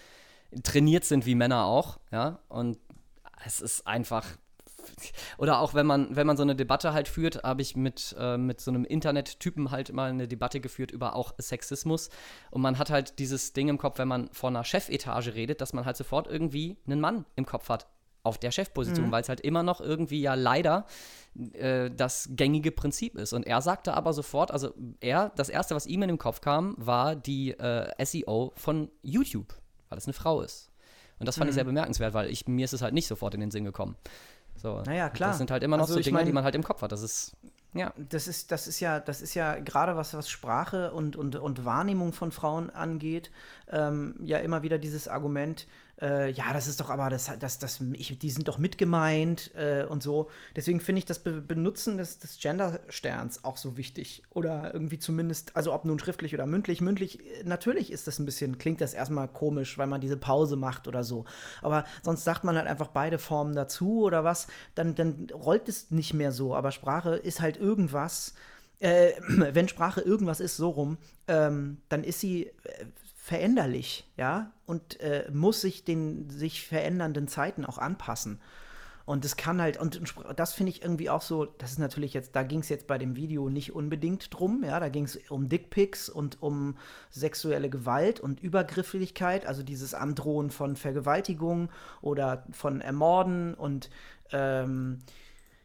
[0.63, 2.39] trainiert sind wie Männer auch, ja.
[2.51, 2.79] Und
[3.47, 4.27] es ist einfach.
[5.39, 8.37] Oder auch wenn man, wenn man so eine Debatte halt führt, habe ich mit, äh,
[8.37, 12.11] mit so einem Internettypen halt mal eine Debatte geführt über auch Sexismus.
[12.51, 15.73] Und man hat halt dieses Ding im Kopf, wenn man vor einer Chefetage redet, dass
[15.73, 17.87] man halt sofort irgendwie einen Mann im Kopf hat
[18.23, 19.13] auf der Chefposition, mhm.
[19.13, 20.87] weil es halt immer noch irgendwie ja leider
[21.55, 23.33] äh, das gängige Prinzip ist.
[23.33, 26.75] Und er sagte aber sofort, also er, das erste, was ihm in den Kopf kam,
[26.79, 29.55] war die äh, SEO von YouTube,
[29.89, 30.71] weil es eine Frau ist.
[31.19, 31.51] Und das fand mhm.
[31.51, 33.97] ich sehr bemerkenswert, weil ich, mir ist es halt nicht sofort in den Sinn gekommen.
[34.57, 35.31] So, naja, klar.
[35.31, 36.93] Das sind halt immer noch also, so Dinge, mein, die man halt im Kopf hat.
[36.93, 37.37] Das ist
[37.75, 37.93] ja.
[37.97, 41.65] Das ist, das ist ja, das ist ja gerade was, was Sprache und, und, und
[41.65, 43.31] Wahrnehmung von Frauen angeht,
[43.71, 45.67] ähm, ja immer wieder dieses Argument,
[46.03, 49.85] äh, ja, das ist doch aber, das, das, das, ich, die sind doch mitgemeint äh,
[49.85, 50.29] und so.
[50.57, 54.25] Deswegen finde ich das Be Benutzen des, des Gender-Sterns auch so wichtig.
[54.31, 56.81] Oder irgendwie zumindest, also ob nun schriftlich oder mündlich.
[56.81, 60.89] Mündlich, natürlich ist das ein bisschen, klingt das erstmal komisch, weil man diese Pause macht
[60.89, 61.25] oder so.
[61.63, 65.93] Aber sonst sagt man halt einfach beide Formen dazu oder was, dann, dann rollt es
[65.93, 66.57] nicht mehr so.
[66.57, 68.35] Aber Sprache ist halt irgendwas.
[68.81, 72.87] Äh, wenn Sprache irgendwas ist, so rum, ähm, dann ist sie äh,
[73.23, 78.41] veränderlich, ja, und äh, muss sich den sich verändernden Zeiten auch anpassen.
[79.05, 80.03] Und das kann halt, und
[80.35, 82.99] das finde ich irgendwie auch so, das ist natürlich jetzt, da ging es jetzt bei
[82.99, 86.77] dem Video nicht unbedingt drum, ja, da ging es um Dickpics und um
[87.13, 93.89] sexuelle Gewalt und Übergrifflichkeit, also dieses Androhen von Vergewaltigung oder von Ermorden und
[94.33, 94.99] ähm,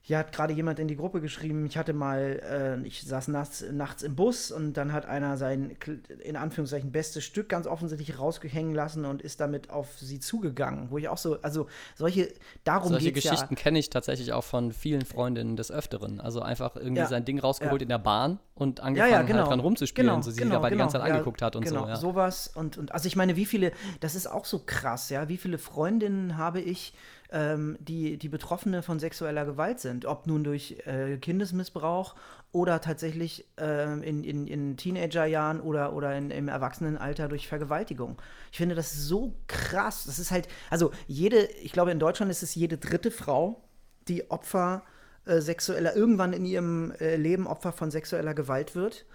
[0.08, 2.40] hier hat gerade jemand in die Gruppe geschrieben, ich hatte mal,
[2.82, 5.76] äh, ich saß nachts, nachts im Bus und dann hat einer sein,
[6.24, 10.92] in Anführungszeichen, bestes Stück ganz offensichtlich rausgehängen lassen und ist damit auf sie zugegangen.
[10.92, 12.32] Wo ich auch so, also solche,
[12.64, 13.62] darum Solche Geschichten ja.
[13.62, 16.22] kenne ich tatsächlich auch von vielen Freundinnen des Öfteren.
[16.22, 17.08] Also einfach irgendwie ja.
[17.08, 17.84] sein Ding rausgeholt ja.
[17.84, 19.40] in der Bahn und angefangen ja, genau.
[19.40, 20.78] halt dran rumzuspielen, genau, so sie genau, dabei genau.
[20.78, 21.84] die ganze Zeit angeguckt hat und genau.
[21.84, 21.90] so.
[21.90, 21.96] Ja.
[21.98, 25.36] sowas und, und, also ich meine, wie viele, das ist auch so krass, ja, wie
[25.36, 26.94] viele Freundinnen habe ich,
[27.32, 32.16] ähm, die, die Betroffene von sexueller Gewalt sind, ob nun durch äh, Kindesmissbrauch
[32.52, 38.18] oder tatsächlich äh, in, in, in Teenagerjahren oder, oder in, im Erwachsenenalter durch Vergewaltigung.
[38.52, 40.06] Ich finde das so krass.
[40.06, 43.64] Das ist halt, also jede, ich glaube in Deutschland ist es jede dritte Frau,
[44.08, 44.84] die Opfer
[45.26, 49.06] äh, sexueller, irgendwann in ihrem äh, Leben Opfer von sexueller Gewalt wird.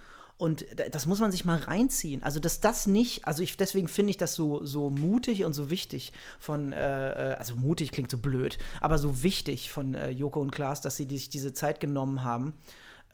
[0.42, 2.24] Und das muss man sich mal reinziehen.
[2.24, 5.70] Also, dass das nicht, also ich, deswegen finde ich das so, so mutig und so
[5.70, 10.40] wichtig von, äh, äh, also mutig klingt so blöd, aber so wichtig von äh, Joko
[10.40, 12.54] und Klaas, dass sie sich diese Zeit genommen haben.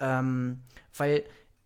[0.01, 0.63] Ähm,
[0.97, 1.23] weil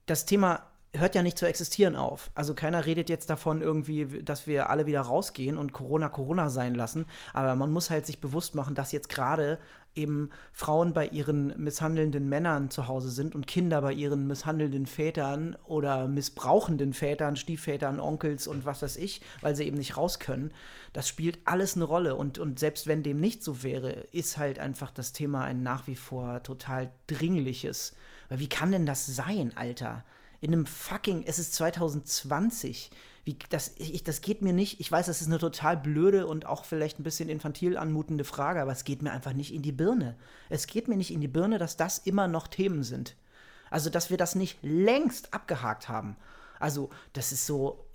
[0.07, 2.33] das Thema hört ja nicht zu existieren auf.
[2.35, 6.75] Also keiner redet jetzt davon irgendwie, dass wir alle wieder rausgehen und Corona Corona sein
[6.75, 7.07] lassen.
[7.35, 9.61] Aber man muss halt sich bewusst machen, dass jetzt gerade
[9.95, 15.57] eben Frauen bei ihren misshandelnden Männern zu Hause sind und Kinder bei ihren misshandelnden Vätern
[15.65, 20.53] oder missbrauchenden Vätern, Stiefvätern, Onkels und was weiß ich, weil sie eben nicht raus können.
[20.93, 22.17] Das spielt alles eine Rolle.
[22.17, 25.87] Und, und selbst wenn dem nicht so wäre, ist halt einfach das Thema ein nach
[25.87, 27.95] wie vor total dringliches.
[28.29, 30.05] Weil wie kann denn das sein, Alter?
[30.43, 32.91] In einem fucking, es ist 2020.
[33.25, 36.47] Wie, das, ich, das geht mir nicht, ich weiß, das ist eine total blöde und
[36.47, 39.71] auch vielleicht ein bisschen infantil anmutende Frage, aber es geht mir einfach nicht in die
[39.71, 40.17] Birne.
[40.49, 43.15] Es geht mir nicht in die Birne, dass das immer noch Themen sind.
[43.71, 46.17] Also, dass wir das nicht längst abgehakt haben.
[46.59, 47.87] Also, das ist so,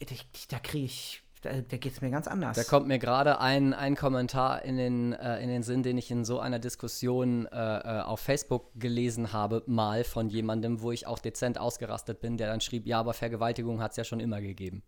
[0.50, 2.56] da kriege ich, da, da geht es mir ganz anders.
[2.56, 6.10] Da kommt mir gerade ein, ein Kommentar in den, äh, in den Sinn, den ich
[6.12, 11.08] in so einer Diskussion äh, äh, auf Facebook gelesen habe, mal von jemandem, wo ich
[11.08, 14.42] auch dezent ausgerastet bin, der dann schrieb, ja, aber Vergewaltigung hat es ja schon immer
[14.42, 14.84] gegeben.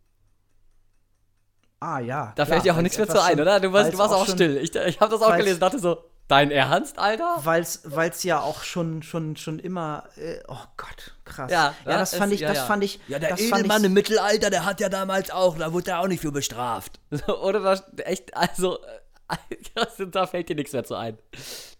[1.80, 2.34] Ah ja.
[2.36, 3.60] Da klar, fällt dir auch nichts mehr zu ein, oder?
[3.60, 4.58] Du warst, du warst auch, auch still.
[4.58, 5.98] Ich, ich habe das auch gelesen, dachte so,
[6.30, 7.42] dein Ernst, Alter?
[7.44, 11.52] Weil es ja auch schon, schon, schon immer, äh, oh Gott, krass.
[11.52, 12.66] Ja, ja das, fand ich, ja, das ja.
[12.66, 13.00] fand ich.
[13.10, 16.08] Ja, der das Edelmann im Mittelalter, der hat ja damals auch, da wurde er auch
[16.08, 17.02] nicht für bestraft.
[17.28, 18.80] oder das, echt, also,
[20.12, 21.18] da fällt dir nichts mehr zu ein.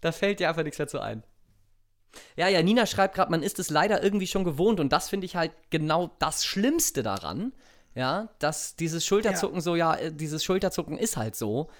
[0.02, 1.22] Da fällt dir einfach nichts mehr zu ein.
[2.36, 5.26] Ja, ja, Nina schreibt gerade, man ist es leider irgendwie schon gewohnt und das finde
[5.26, 7.52] ich halt genau das Schlimmste daran
[7.94, 9.62] ja, dass dieses Schulterzucken ja.
[9.62, 11.70] so, ja, äh, dieses Schulterzucken ist halt so.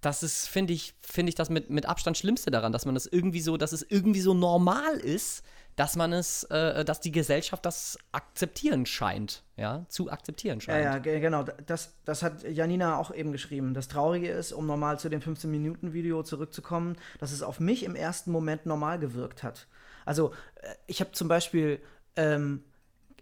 [0.00, 3.06] Das ist, finde ich, finde ich das mit, mit Abstand Schlimmste daran, dass man das
[3.06, 5.42] irgendwie so, dass es irgendwie so normal ist,
[5.78, 10.84] dass man es, äh, dass die Gesellschaft das akzeptieren scheint, ja, zu akzeptieren scheint.
[10.84, 11.44] Ja, ja, genau.
[11.66, 13.74] Das, das hat Janina auch eben geschrieben.
[13.74, 18.32] Das Traurige ist, um nochmal zu dem 15-Minuten-Video zurückzukommen, dass es auf mich im ersten
[18.32, 19.68] Moment normal gewirkt hat.
[20.04, 21.80] Also, äh, ich habe zum Beispiel
[22.16, 22.64] ähm,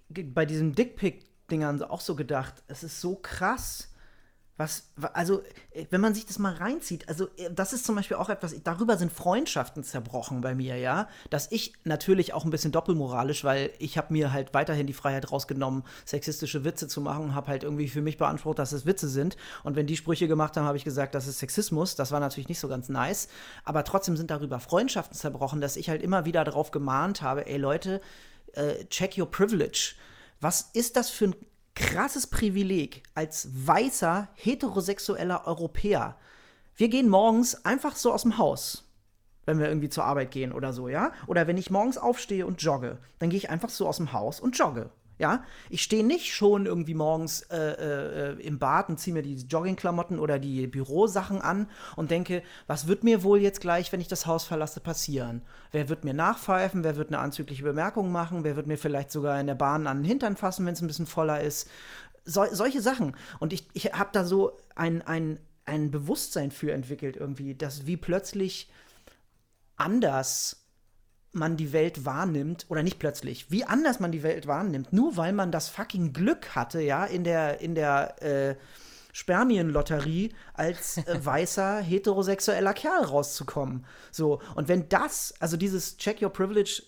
[0.08, 3.92] bei diesem Dickpick Dingern auch so gedacht, es ist so krass.
[4.58, 5.42] Was, also,
[5.72, 8.54] äh, wenn man sich das mal reinzieht, also, äh, das ist zum Beispiel auch etwas,
[8.64, 11.08] darüber sind Freundschaften zerbrochen bei mir, ja.
[11.28, 15.30] Dass ich natürlich auch ein bisschen doppelmoralisch, weil ich habe mir halt weiterhin die Freiheit
[15.30, 19.36] rausgenommen, sexistische Witze zu machen, habe halt irgendwie für mich beansprucht, dass es Witze sind.
[19.62, 21.94] Und wenn die Sprüche gemacht haben, habe ich gesagt, das ist Sexismus.
[21.94, 23.28] Das war natürlich nicht so ganz nice.
[23.64, 27.58] Aber trotzdem sind darüber Freundschaften zerbrochen, dass ich halt immer wieder darauf gemahnt habe, ey
[27.58, 28.00] Leute,
[28.54, 29.96] äh, check your privilege
[30.40, 31.36] was ist das für ein
[31.76, 36.16] krasses Privileg als weißer, heterosexueller Europäer?
[36.74, 38.90] Wir gehen morgens einfach so aus dem Haus,
[39.44, 41.12] wenn wir irgendwie zur Arbeit gehen oder so, ja?
[41.28, 44.40] Oder wenn ich morgens aufstehe und jogge, dann gehe ich einfach so aus dem Haus
[44.40, 44.90] und jogge.
[45.18, 49.36] Ja, ich stehe nicht schon irgendwie morgens äh, äh, im Bad und ziehe mir die
[49.36, 54.08] Joggingklamotten oder die Bürosachen an und denke, was wird mir wohl jetzt gleich, wenn ich
[54.08, 55.40] das Haus verlasse, passieren?
[55.72, 56.84] Wer wird mir nachpfeifen?
[56.84, 58.44] Wer wird eine anzügliche Bemerkung machen?
[58.44, 60.86] Wer wird mir vielleicht sogar in der Bahn an den Hintern fassen, wenn es ein
[60.86, 61.70] bisschen voller ist?
[62.26, 63.16] So, solche Sachen.
[63.38, 67.96] Und ich, ich habe da so ein, ein, ein Bewusstsein für entwickelt, irgendwie, dass wie
[67.96, 68.70] plötzlich
[69.76, 70.65] anders
[71.36, 75.32] man die Welt wahrnimmt, oder nicht plötzlich, wie anders man die Welt wahrnimmt, nur weil
[75.32, 78.56] man das fucking Glück hatte, ja, in der, in der äh,
[79.12, 83.86] Spermienlotterie als äh, weißer, heterosexueller Kerl rauszukommen.
[84.10, 86.82] So, und wenn das, also dieses Check Your Privilege,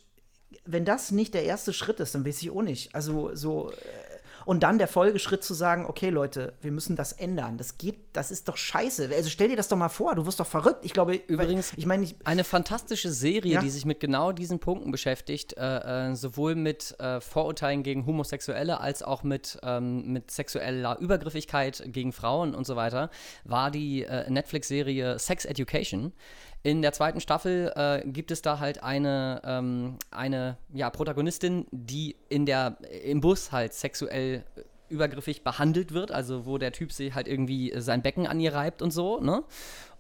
[0.65, 2.95] wenn das nicht der erste Schritt ist, dann weiß ich auch nicht.
[2.95, 3.71] Also so.
[3.71, 4.08] Äh,
[4.49, 7.59] und dann der Folgeschritt zu sagen, okay, Leute, wir müssen das ändern.
[7.59, 9.11] Das geht, das ist doch scheiße.
[9.15, 10.87] Also stell dir das doch mal vor, du wirst doch verrückt.
[10.87, 13.61] Ich glaube, übrigens, ich meine, eine fantastische Serie, ja?
[13.61, 18.81] die sich mit genau diesen Punkten beschäftigt, äh, äh, sowohl mit äh, Vorurteilen gegen Homosexuelle
[18.81, 23.11] als auch mit, ähm, mit sexueller Übergriffigkeit gegen Frauen und so weiter,
[23.45, 26.15] war die äh, Netflix-Serie Sex Education.
[26.63, 32.17] In der zweiten Staffel äh, gibt es da halt eine, ähm, eine ja, Protagonistin, die
[32.29, 34.45] in der, im Bus halt sexuell
[34.89, 38.83] übergriffig behandelt wird, also wo der Typ sie halt irgendwie sein Becken an ihr reibt
[38.83, 39.45] und so, ne?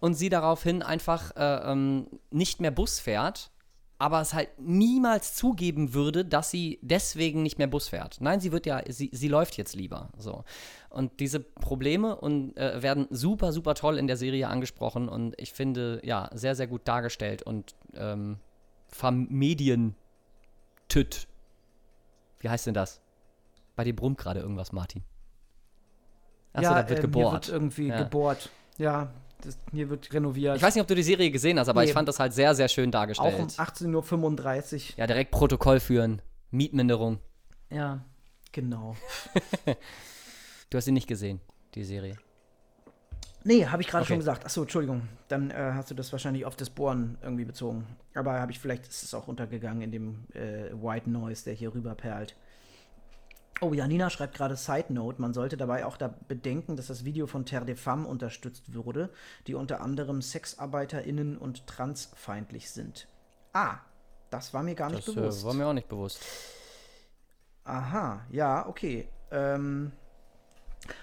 [0.00, 3.50] Und sie daraufhin einfach äh, ähm, nicht mehr Bus fährt
[3.98, 8.20] aber es halt niemals zugeben würde, dass sie deswegen nicht mehr Bus fährt.
[8.20, 10.10] Nein, sie wird ja, sie, sie läuft jetzt lieber.
[10.16, 10.44] So.
[10.88, 15.52] Und diese Probleme und, äh, werden super, super toll in der Serie angesprochen und ich
[15.52, 18.38] finde, ja, sehr, sehr gut dargestellt und ähm,
[18.86, 19.96] vermedien
[22.40, 23.00] Wie heißt denn das?
[23.74, 25.02] Bei dir brummt gerade irgendwas, Martin.
[26.52, 27.32] Achso, ja, da wird äh, gebohrt.
[27.32, 28.02] Wird irgendwie ja.
[28.02, 28.50] gebohrt.
[28.78, 30.56] Ja, das, hier wird renoviert.
[30.56, 31.88] Ich weiß nicht, ob du die Serie gesehen hast, aber nee.
[31.88, 33.34] ich fand das halt sehr, sehr schön dargestellt.
[33.34, 34.98] Auch um 18.35 Uhr.
[34.98, 36.22] Ja, direkt Protokoll führen.
[36.50, 37.18] Mietminderung.
[37.70, 38.04] Ja,
[38.52, 38.96] genau.
[40.70, 41.40] du hast sie nicht gesehen,
[41.74, 42.16] die Serie.
[43.44, 44.08] Nee, habe ich gerade okay.
[44.08, 44.44] schon gesagt.
[44.44, 45.02] Achso, Entschuldigung.
[45.28, 47.86] Dann äh, hast du das wahrscheinlich auf das Bohren irgendwie bezogen.
[48.14, 51.72] Aber habe ich vielleicht ist es auch untergegangen in dem äh, White Noise, der hier
[51.72, 52.34] rüber perlt.
[53.60, 55.20] Oh, Janina schreibt gerade Side Note.
[55.20, 59.10] Man sollte dabei auch da bedenken, dass das Video von Terre des Femmes unterstützt wurde,
[59.46, 63.08] die unter anderem SexarbeiterInnen und transfeindlich sind.
[63.52, 63.78] Ah,
[64.30, 65.38] das war mir gar nicht das, bewusst.
[65.38, 66.24] Das äh, war mir auch nicht bewusst.
[67.64, 69.08] Aha, ja, okay.
[69.32, 69.90] Ähm,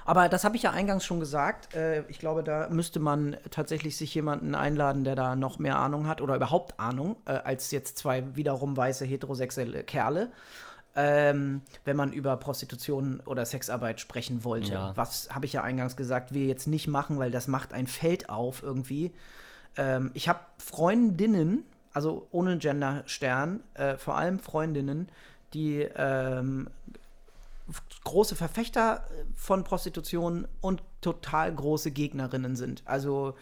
[0.06, 1.76] aber das habe ich ja eingangs schon gesagt.
[1.76, 6.08] Äh, ich glaube, da müsste man tatsächlich sich jemanden einladen, der da noch mehr Ahnung
[6.08, 10.32] hat oder überhaupt Ahnung, äh, als jetzt zwei wiederum weiße heterosexuelle Kerle
[10.96, 14.74] ähm, wenn man über Prostitution oder Sexarbeit sprechen wollte.
[14.74, 14.92] Ja.
[14.96, 18.30] Was habe ich ja eingangs gesagt, wir jetzt nicht machen, weil das macht ein Feld
[18.30, 19.12] auf irgendwie.
[19.78, 25.10] Ähm, ich habe Freundinnen, also ohne Genderstern, äh, vor allem Freundinnen,
[25.54, 26.70] die ähm,
[28.04, 32.84] große Verfechter von Prostitution und total große Gegnerinnen sind.
[32.86, 33.36] Also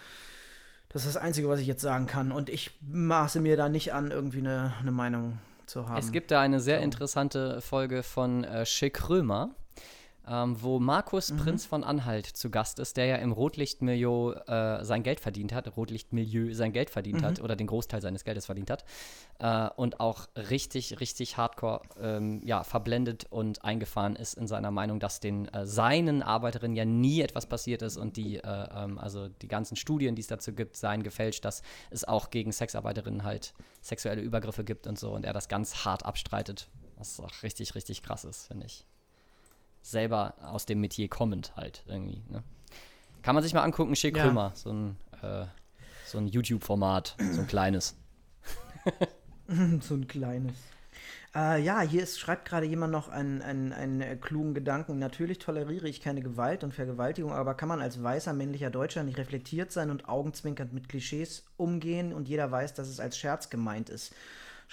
[0.89, 2.31] das ist das Einzige, was ich jetzt sagen kann.
[2.31, 5.39] Und ich maße mir da nicht an, irgendwie eine, eine Meinung
[5.73, 5.97] zu haben.
[5.97, 9.55] Es gibt da eine sehr interessante Folge von äh, Schick Römer
[10.27, 11.37] ähm, wo Markus mhm.
[11.37, 15.75] Prinz von Anhalt zu Gast ist, der ja im Rotlichtmilieu äh, sein Geld verdient hat,
[15.75, 17.25] Rotlichtmilieu sein Geld verdient mhm.
[17.25, 18.85] hat oder den Großteil seines Geldes verdient hat
[19.39, 24.99] äh, und auch richtig, richtig hardcore ähm, ja, verblendet und eingefahren ist in seiner Meinung,
[24.99, 29.27] dass den äh, seinen Arbeiterinnen ja nie etwas passiert ist und die, äh, ähm, also
[29.27, 33.53] die ganzen Studien, die es dazu gibt, seien gefälscht, dass es auch gegen Sexarbeiterinnen halt
[33.81, 38.03] sexuelle Übergriffe gibt und so und er das ganz hart abstreitet, was auch richtig, richtig
[38.03, 38.85] krass ist, finde ich
[39.83, 42.23] selber aus dem Metier kommend halt irgendwie.
[42.29, 42.43] Ne?
[43.21, 44.23] Kann man sich mal angucken, Schick ja.
[44.23, 45.45] Krömer, so ein, äh,
[46.05, 47.95] so ein YouTube-Format, so ein kleines.
[49.81, 50.55] so ein kleines.
[51.35, 54.99] Äh, ja, hier ist, schreibt gerade jemand noch einen, einen, einen äh, klugen Gedanken.
[54.99, 59.17] Natürlich toleriere ich keine Gewalt und Vergewaltigung, aber kann man als weißer männlicher Deutscher nicht
[59.17, 63.89] reflektiert sein und augenzwinkernd mit Klischees umgehen und jeder weiß, dass es als Scherz gemeint
[63.89, 64.13] ist?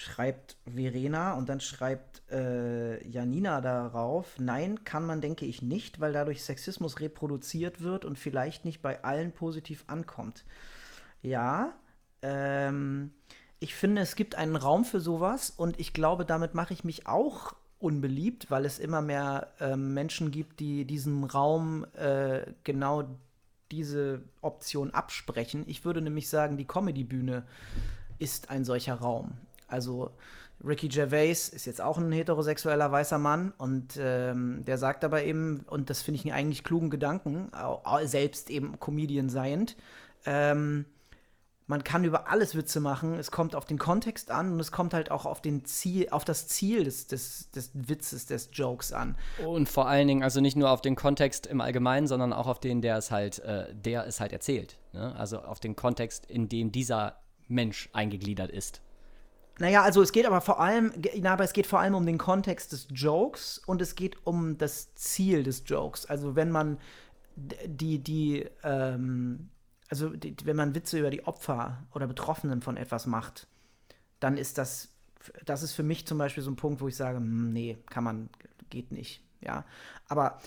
[0.00, 6.12] Schreibt Verena und dann schreibt äh, Janina darauf, nein, kann man, denke ich, nicht, weil
[6.12, 10.44] dadurch Sexismus reproduziert wird und vielleicht nicht bei allen positiv ankommt.
[11.22, 11.74] Ja,
[12.22, 13.12] ähm,
[13.58, 17.06] ich finde, es gibt einen Raum für sowas und ich glaube, damit mache ich mich
[17.06, 23.04] auch unbeliebt, weil es immer mehr äh, Menschen gibt, die diesem Raum äh, genau
[23.70, 25.64] diese Option absprechen.
[25.66, 27.44] Ich würde nämlich sagen, die Comedy-Bühne
[28.18, 29.32] ist ein solcher Raum.
[29.70, 30.10] Also
[30.64, 35.64] Ricky Gervais ist jetzt auch ein heterosexueller weißer Mann und ähm, der sagt aber eben,
[35.68, 37.50] und das finde ich einen eigentlich klugen Gedanken,
[38.02, 39.76] selbst eben Comedian seiend,
[40.26, 40.84] ähm,
[41.70, 44.92] man kann über alles Witze machen, es kommt auf den Kontext an und es kommt
[44.92, 49.16] halt auch auf, den Ziel, auf das Ziel des, des, des Witzes, des Jokes an.
[49.46, 52.58] Und vor allen Dingen, also nicht nur auf den Kontext im Allgemeinen, sondern auch auf
[52.58, 54.78] den, der es halt, äh, der es halt erzählt.
[54.92, 55.14] Ne?
[55.14, 58.80] Also auf den Kontext, in dem dieser Mensch eingegliedert ist.
[59.60, 62.16] Naja, also es geht aber vor allem, na, aber es geht vor allem um den
[62.16, 66.06] Kontext des Jokes und es geht um das Ziel des Jokes.
[66.06, 66.78] Also wenn man
[67.36, 69.50] die, die, ähm,
[69.90, 73.48] also die, wenn man Witze über die Opfer oder Betroffenen von etwas macht,
[74.18, 74.88] dann ist das,
[75.44, 78.02] das ist für mich zum Beispiel so ein Punkt, wo ich sage, hm, nee, kann
[78.02, 78.30] man,
[78.70, 79.22] geht nicht.
[79.42, 79.66] Ja,
[80.08, 80.38] aber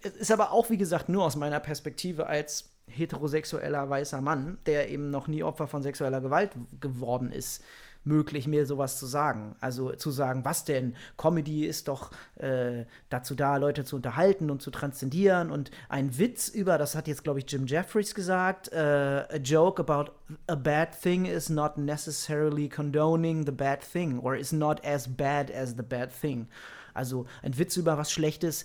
[0.00, 4.88] es ist aber auch, wie gesagt, nur aus meiner Perspektive als heterosexueller weißer Mann, der
[4.88, 7.62] eben noch nie Opfer von sexueller Gewalt geworden ist
[8.04, 9.56] möglich, mir sowas zu sagen.
[9.60, 10.94] Also zu sagen, was denn?
[11.16, 16.48] Comedy ist doch äh, dazu da, Leute zu unterhalten und zu transzendieren und ein Witz
[16.48, 20.12] über, das hat jetzt, glaube ich, Jim Jeffries gesagt, äh, a joke about
[20.46, 25.50] a bad thing is not necessarily condoning the bad thing or is not as bad
[25.50, 26.48] as the bad thing.
[26.92, 28.64] Also ein Witz über was Schlechtes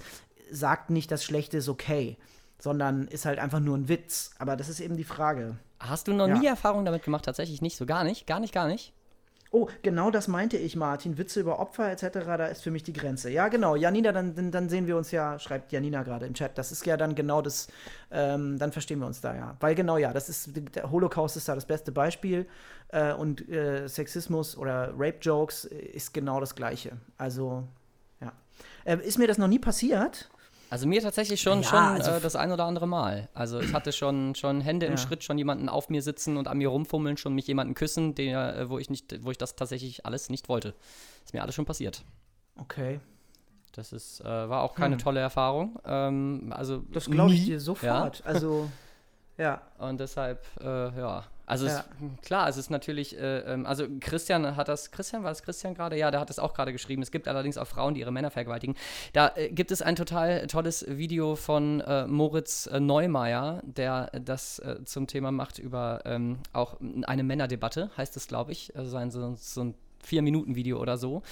[0.51, 2.17] sagt nicht, das Schlechte ist okay,
[2.59, 4.31] sondern ist halt einfach nur ein Witz.
[4.39, 5.57] Aber das ist eben die Frage.
[5.79, 6.37] Hast du noch ja.
[6.37, 7.25] nie Erfahrung damit gemacht?
[7.25, 8.93] Tatsächlich nicht, so gar nicht, gar nicht, gar nicht.
[9.51, 11.17] Oh, genau das meinte ich, Martin.
[11.17, 13.31] Witze über Opfer etc., da ist für mich die Grenze.
[13.31, 13.75] Ja, genau.
[13.75, 16.55] Janina, dann, dann sehen wir uns ja, schreibt Janina gerade im Chat.
[16.55, 17.67] Das ist ja dann genau das,
[18.11, 19.57] ähm, dann verstehen wir uns da ja.
[19.59, 22.45] Weil genau, ja, das ist, der Holocaust ist da das beste Beispiel.
[22.89, 26.97] Äh, und äh, Sexismus oder Rape-Jokes ist genau das Gleiche.
[27.17, 27.63] Also,
[28.21, 28.31] ja.
[28.85, 30.29] Äh, ist mir das noch nie passiert?
[30.69, 33.27] Also mir tatsächlich schon, ja, schon also äh, das ein oder andere Mal.
[33.33, 34.91] Also ich hatte schon, schon Hände ja.
[34.91, 38.13] im Schritt, schon jemanden auf mir sitzen und an mir rumfummeln, schon mich jemanden küssen,
[38.13, 40.75] der, äh, wo ich nicht, wo ich das tatsächlich alles nicht wollte.
[41.25, 42.03] Ist mir alles schon passiert.
[42.57, 42.99] Okay.
[43.71, 45.01] Das ist, äh, war auch keine hm.
[45.01, 45.79] tolle Erfahrung.
[45.85, 48.19] Ähm, also das glaube ich dir sofort.
[48.19, 48.25] Ja.
[48.25, 48.69] Also
[49.37, 49.61] ja.
[49.79, 51.79] Und deshalb, äh, ja, also ja.
[51.79, 55.73] es, klar, es ist natürlich, äh, ähm, also Christian hat das, Christian, war es Christian
[55.73, 55.97] gerade?
[55.97, 57.01] Ja, der hat es auch gerade geschrieben.
[57.01, 58.75] Es gibt allerdings auch Frauen, die ihre Männer vergewaltigen.
[59.13, 64.59] Da äh, gibt es ein total tolles Video von äh, Moritz äh, Neumeier, der das
[64.59, 66.77] äh, zum Thema macht über ähm, auch
[67.07, 68.75] eine Männerdebatte, heißt es, glaube ich.
[68.75, 69.73] Also ein, so, so ein
[70.03, 71.23] Vier-Minuten-Video oder so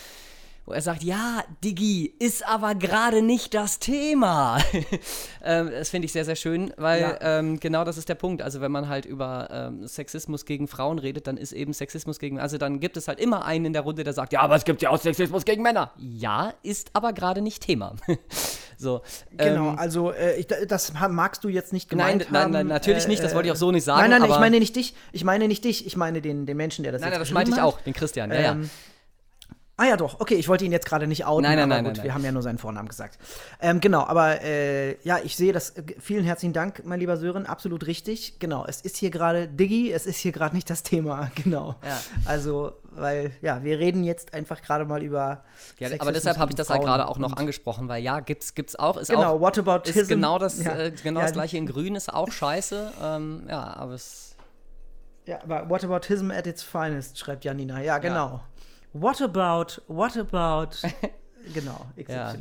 [0.67, 4.57] wo er sagt, ja, Diggi, ist aber gerade nicht das Thema.
[5.43, 7.17] ähm, das finde ich sehr, sehr schön, weil ja.
[7.21, 8.41] ähm, genau das ist der Punkt.
[8.41, 12.37] Also wenn man halt über ähm, Sexismus gegen Frauen redet, dann ist eben Sexismus gegen,
[12.37, 14.65] also dann gibt es halt immer einen in der Runde, der sagt, ja, aber es
[14.65, 15.93] gibt ja auch Sexismus gegen Männer.
[15.95, 17.95] Ja, ist aber gerade nicht Thema.
[18.77, 19.03] so,
[19.37, 23.05] genau, ähm, also äh, ich, das magst du jetzt nicht gemeint nein, nein, nein, natürlich
[23.05, 24.09] äh, nicht, das wollte ich auch so nicht sagen.
[24.09, 26.83] Nein, nein, ich meine nicht dich, ich meine nicht dich, ich meine den, den Menschen,
[26.83, 28.57] der das Nein, nein, das meinte ich auch, den Christian, ja, ja.
[29.79, 30.19] Ah ja, doch.
[30.19, 32.13] Okay, ich wollte ihn jetzt gerade nicht outen, Nein, nein, aber nein, gut, nein, wir
[32.15, 33.19] haben ja nur seinen Vornamen gesagt.
[33.61, 35.69] Ähm, genau, aber äh, ja, ich sehe das.
[35.77, 37.45] äh, Vielen herzlichen Dank, mein lieber Sören.
[37.45, 38.39] Absolut richtig.
[38.39, 41.29] Genau, es ist hier gerade Diggi, es ist hier gerade nicht das Thema.
[41.35, 41.75] Genau.
[41.85, 41.99] Ja.
[42.25, 45.43] Also, weil, ja, wir reden jetzt einfach gerade mal über.
[45.77, 48.75] Ja, aber deshalb habe ich das halt gerade auch noch angesprochen, weil ja, gibt's, gibt's
[48.75, 49.99] auch, ist Genau, auch, Whataboutism.
[49.99, 50.75] ist genau das, Ja.
[50.75, 52.93] äh, genau Ja, das gleiche in Grün, ist auch scheiße.
[53.03, 54.35] Ähm, ja, aber es.
[55.27, 57.79] Ja, aber Whataboutism at its finest, schreibt Janina.
[57.81, 58.41] Ja, genau.
[59.01, 60.77] What about, what about.
[61.53, 62.11] genau, XY.
[62.13, 62.33] Ja.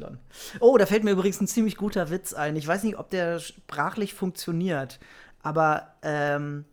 [0.61, 2.57] Oh, da fällt mir übrigens ein ziemlich guter Witz ein.
[2.57, 4.99] Ich weiß nicht, ob der sprachlich funktioniert,
[5.43, 6.65] aber ähm,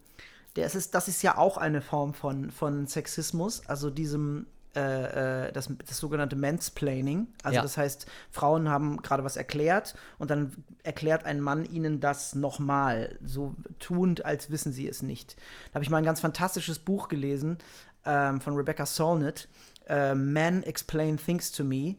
[0.56, 4.48] der ist, das ist ja auch eine Form von, von Sexismus, also diesem.
[4.76, 7.28] Äh, äh, das, das sogenannte Mansplaining.
[7.44, 7.62] Also Ja.
[7.62, 13.20] das heißt, Frauen haben gerade was erklärt und dann erklärt ein Mann ihnen das nochmal,
[13.24, 15.36] so tuend, als wissen sie es nicht.
[15.70, 17.60] Da habe ich mal ein ganz fantastisches Buch gelesen
[18.04, 19.48] ähm, von Rebecca Solnit,
[19.88, 21.96] äh, Men Explain Things to Me,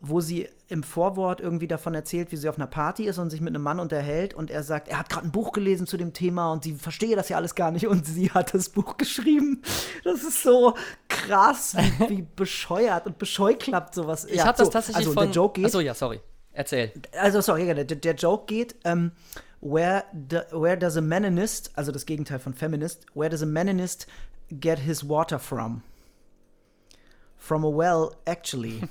[0.00, 3.40] wo sie im Vorwort irgendwie davon erzählt, wie sie auf einer Party ist und sich
[3.40, 6.12] mit einem Mann unterhält und er sagt, er hat gerade ein Buch gelesen zu dem
[6.12, 9.62] Thema und sie verstehe das ja alles gar nicht und sie hat das Buch geschrieben.
[10.04, 10.74] Das ist so
[11.08, 14.24] krass, wie, wie bescheuert und bescheuklappt sowas.
[14.24, 15.26] Ich Ja, habe das so, tatsächlich also von.
[15.26, 16.20] Der Joke geht, Achso, ja, sorry.
[16.52, 16.92] Erzähl.
[17.18, 19.10] also sorry, der, der Joke geht, ähm,
[19.60, 24.06] where, do, where does a meninist, also das Gegenteil von Feminist, where does a meninist
[24.50, 25.82] get his water from?
[27.44, 28.80] From a well, actually.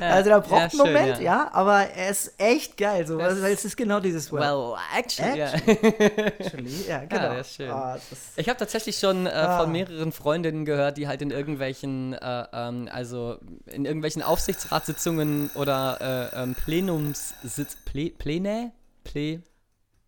[0.00, 1.22] also da braucht ja, einen Moment, ja.
[1.22, 1.50] ja.
[1.52, 5.38] aber er ist echt geil, so, Das- es ist genau dieses well, Well, actually.
[5.38, 5.52] Ja.
[5.52, 6.86] actually.
[6.88, 7.20] Ja, genau.
[7.30, 7.70] der ist schön.
[7.70, 7.98] Ah,
[8.36, 9.60] Ich habe tatsächlich schon äh, Ah.
[9.60, 16.30] von mehreren Freundinnen gehört, die halt in irgendwelchen, äh, ähm, also in irgendwelchen Aufsichtsratssitzungen oder
[16.32, 18.72] äh, ähm, Plenumssitz, Ple, Pläne,
[19.04, 19.42] Ple,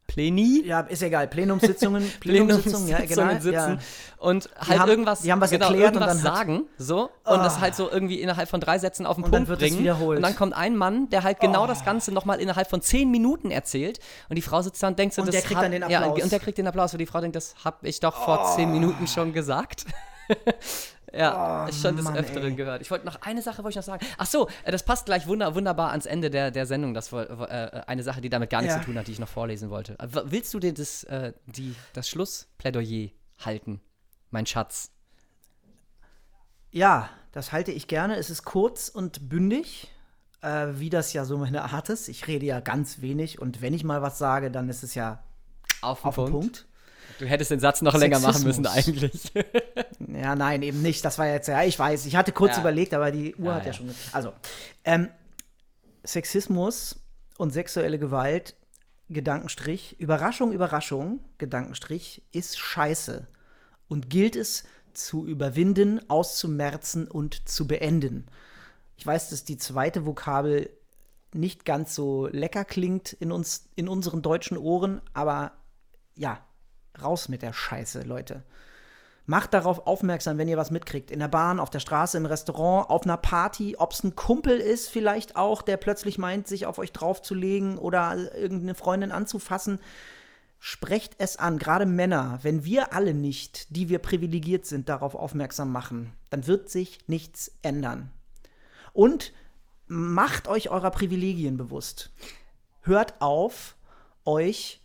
[0.09, 1.29] Pleni, ja, ist egal.
[1.29, 3.31] Plenumssitzungen, Plenumssitzungen, ja, genau.
[3.35, 3.79] sitzen Ja.
[4.17, 7.11] und halt haben- irgendwas, die haben was genau, erklärt und irgendwas dann hat- sagen, so,
[7.25, 7.61] und das Ah.
[7.61, 9.81] halt so irgendwie innerhalb von drei Sätzen auf den Und dann Punkt wird es bringen.
[9.85, 10.17] wiederholt.
[10.17, 11.67] Und dann kommt ein Mann, der halt genau Oh.
[11.67, 14.01] das Ganze nochmal innerhalb von zehn Minuten erzählt
[14.31, 15.89] und die Frau sitzt da und denkt so, Und das der kriegt hat, dann den
[15.89, 16.23] Ja, Applaus.
[16.23, 18.57] und der kriegt den Applaus, weil die Frau denkt, das habe ich doch vor Oh.
[18.57, 19.85] zehn Minuten schon gesagt.
[21.13, 22.55] Ja, Oh, ich schon des Mann, Öfteren ey.
[22.55, 22.83] gehört.
[22.83, 24.05] Ich wollte noch eine Sache wollte ich noch sagen.
[24.19, 26.93] Ach so, äh, das passt gleich wunder, wunderbar ans Ende der, der Sendung.
[26.95, 28.81] Das war äh, eine Sache, die damit gar nichts Ja.
[28.81, 29.99] zu tun hat, die ich noch vorlesen wollte.
[29.99, 33.81] Äh, Willst du dir das, äh, die, das Schlussplädoyer halten,
[34.31, 34.91] mein Schatz?
[36.71, 38.17] Ja, das halte ich gerne.
[38.17, 39.91] Es ist kurz und bündig,
[40.43, 42.09] äh, wie das ja so meine Art ist.
[42.09, 45.23] Ich rede ja ganz wenig und wenn ich mal was sage, dann ist es ja
[45.81, 46.33] Auf den auf den Punkt.
[46.33, 46.68] Punkt.
[47.19, 49.33] Du hättest den Satz noch länger machen müssen eigentlich.
[50.11, 51.05] Ja, nein, eben nicht.
[51.05, 52.07] Das war jetzt, ja, ich weiß.
[52.07, 52.61] Ich hatte kurz Ja.
[52.61, 53.73] überlegt, aber die Uhr Ja, hat ja, ja.
[53.75, 53.95] schon.
[54.13, 54.33] Also,
[54.85, 55.09] ähm,
[56.05, 56.97] Sexismus
[57.37, 58.55] und sexuelle Gewalt,
[59.11, 63.27] Gedankenstrich, Überraschung, Überraschung, Gedankenstrich, ist scheiße
[63.89, 64.65] und gilt es
[64.95, 68.27] zu überwinden, auszumerzen und zu beenden.
[68.97, 70.71] Ich weiß, dass die zweite Vokabel
[71.35, 75.53] nicht ganz so lecker klingt in uns, in unseren deutschen Ohren, aber
[76.17, 76.41] ja,
[77.03, 78.43] raus mit der Scheiße, Leute.
[79.27, 81.11] Macht darauf aufmerksam, wenn ihr was mitkriegt.
[81.11, 84.59] In der Bahn, auf der Straße, im Restaurant, auf einer Party, ob es ein Kumpel
[84.59, 89.81] ist, vielleicht auch, der plötzlich meint, sich auf euch draufzulegen oder irgendeine Freundin anzufassen.
[90.61, 92.39] Sprecht es an, gerade Männer.
[92.41, 97.53] Wenn wir alle nicht, die wir privilegiert sind, darauf aufmerksam machen, dann wird sich nichts
[97.61, 98.11] ändern.
[98.95, 99.35] Und
[99.89, 102.13] macht euch eurer Privilegien bewusst.
[102.81, 103.77] Hört auf,
[104.25, 104.81] euch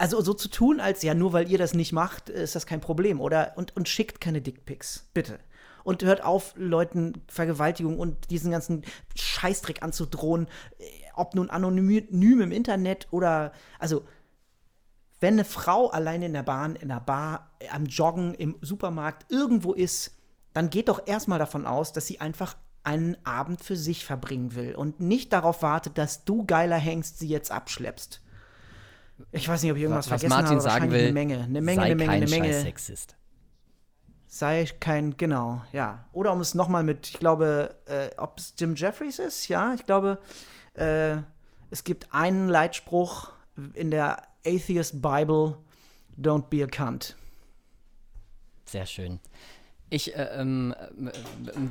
[0.00, 2.80] also so zu tun, als ja, nur weil ihr das nicht macht, ist das kein
[2.80, 3.20] Problem.
[3.20, 5.10] Oder und, und schickt keine Dickpics.
[5.12, 5.38] Bitte.
[5.84, 8.82] Und hört auf, Leuten Vergewaltigung und diesen ganzen
[9.14, 10.46] Scheißdreck anzudrohen,
[10.78, 10.84] äh,
[11.14, 14.06] ob nun anonym im Internet oder also
[15.20, 19.74] wenn eine Frau allein in der Bahn, in der Bar, am Joggen, im Supermarkt irgendwo
[19.74, 20.16] ist,
[20.54, 24.74] dann geht doch erstmal davon aus, dass sie einfach einen Abend für sich verbringen will
[24.74, 28.22] und nicht darauf wartet, dass du geiler hängst, sie jetzt abschleppst.
[29.32, 30.60] Ich weiß nicht, ob ich irgendwas Was vergessen Martin habe.
[30.60, 32.52] sagen will, eine Menge, eine Menge, sei eine Menge, kein eine Menge.
[32.52, 33.16] scheiß Sexist.
[34.26, 36.08] Sei kein, genau, ja.
[36.12, 39.86] Oder um es nochmal mit, ich glaube, äh, ob es Jim Jeffries ist, ja, ich
[39.86, 40.18] glaube,
[40.74, 41.16] äh,
[41.70, 43.32] es gibt einen Leitspruch
[43.74, 45.58] in der Atheist Bible,
[46.18, 47.16] don't be a cunt.
[48.66, 49.18] Sehr schön.
[49.92, 51.10] Ich, äh, ähm, äh,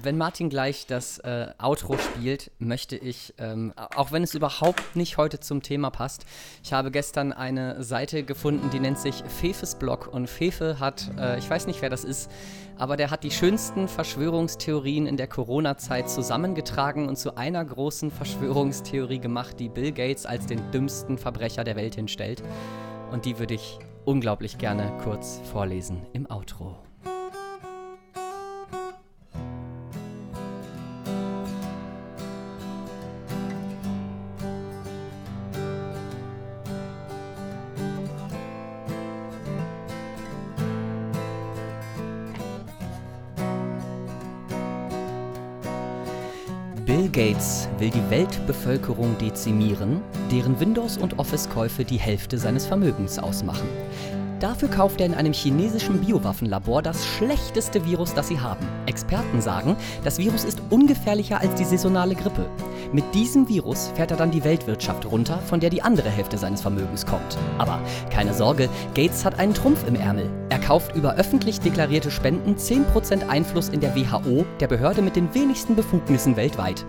[0.04, 5.18] wenn Martin gleich das äh, Outro spielt, möchte ich, ähm, auch wenn es überhaupt nicht
[5.18, 6.26] heute zum Thema passt,
[6.62, 11.40] ich habe gestern eine Seite gefunden, die nennt sich Fefes Blog und Fefe hat, äh,
[11.40, 12.30] ich weiß nicht, wer das ist,
[12.78, 19.20] aber der hat die schönsten Verschwörungstheorien in der Corona-Zeit zusammengetragen und zu einer großen Verschwörungstheorie
[19.20, 22.44] gemacht, die Bill Gates als den dümmsten Verbrecher der Welt hinstellt.
[23.12, 26.89] Und die würde ich unglaublich gerne kurz vorlesen im Outro.
[47.80, 50.02] Will die Weltbevölkerung dezimieren,
[50.32, 53.68] deren Windows- und Office-Käufe die Hälfte seines Vermögens ausmachen.
[54.40, 58.66] Dafür kauft er in einem chinesischen Biowaffenlabor das schlechteste Virus, das sie haben.
[58.86, 62.46] Experten sagen, das Virus ist ungefährlicher als die saisonale Grippe.
[62.92, 66.62] Mit diesem Virus fährt er dann die Weltwirtschaft runter, von der die andere Hälfte seines
[66.62, 67.38] Vermögens kommt.
[67.60, 67.80] Aber
[68.10, 70.28] keine Sorge, Gates hat einen Trumpf im Ärmel.
[70.50, 75.32] Er kauft über öffentlich deklarierte Spenden 10% Einfluss in der WHO, der Behörde mit den
[75.36, 76.84] wenigsten Befugnissen weltweit.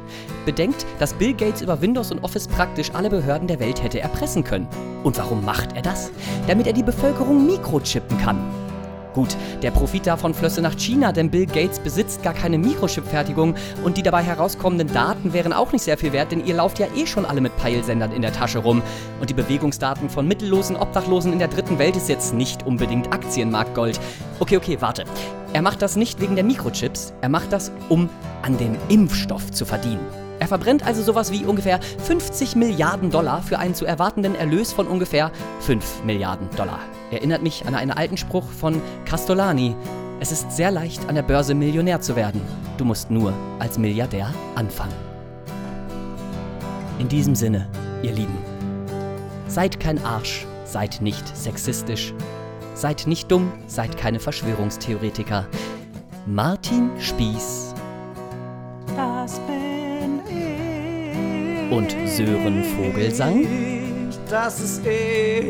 [0.47, 4.43] Bedenkt, dass Bill Gates über Windows und Office praktisch alle Behörden der Welt hätte erpressen
[4.43, 4.69] können.
[5.05, 6.11] Und warum macht er das?
[6.47, 8.39] Damit er die Bevölkerung mikrochippen kann.
[9.15, 13.55] Gut, der Profit davon flösse nach China, denn Bill Gates besitzt gar keine Mikrochip-Fertigung
[13.85, 16.87] und die dabei herauskommenden Daten wären auch nicht sehr viel wert, denn ihr lauft ja
[16.95, 18.83] eh schon alle mit Peilsendern in der Tasche rum.
[19.21, 23.99] Und die Bewegungsdaten von mittellosen Obdachlosen in der dritten Welt ist jetzt nicht unbedingt Aktienmarktgold.
[24.39, 25.05] Okay, okay, warte.
[25.53, 28.09] Er macht das nicht wegen der Mikrochips, er macht das, um
[28.43, 30.20] an dem Impfstoff zu verdienen.
[30.41, 34.87] Er verbrennt also sowas wie ungefähr 50 Milliarden Dollar für einen zu erwartenden Erlös von
[34.87, 35.31] ungefähr
[35.61, 36.81] 5 Milliarden Dollar.
[37.11, 39.77] Erinnert mich an einen alten Spruch von Castolani.
[40.19, 42.41] Es ist sehr leicht, an der Börse Millionär zu werden.
[42.79, 44.95] Du musst nur als Milliardär anfangen.
[46.99, 47.69] In diesem Sinne,
[48.03, 48.39] ihr Lieben,
[49.47, 52.15] seid kein Arsch, seid nicht sexistisch,
[52.75, 55.47] seid nicht dumm, seid keine Verschwörungstheoretiker.
[56.27, 57.75] Martin Spieß
[61.71, 63.47] und Sören Vogelsang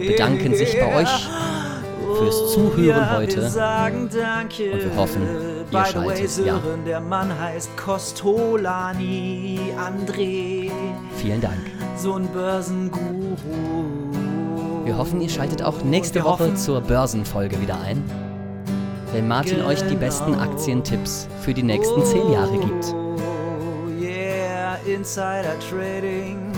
[0.06, 1.28] bedanken sich bei euch
[2.18, 3.42] fürs Zuhören heute.
[3.42, 5.22] Und wir hoffen,
[5.70, 6.60] ihr schaltet, ja.
[6.86, 10.70] Der Mann heißt Kostolani André.
[11.16, 11.58] Vielen Dank.
[11.96, 13.34] So ein Börsenguru.
[14.84, 18.02] Wir hoffen, ihr schaltet auch nächste Woche zur Börsenfolge wieder ein,
[19.12, 20.44] wenn Martin euch die besten Genau.
[20.44, 22.94] Aktientipps für die nächsten zehn Jahre gibt.
[24.86, 26.52] Insider Trading,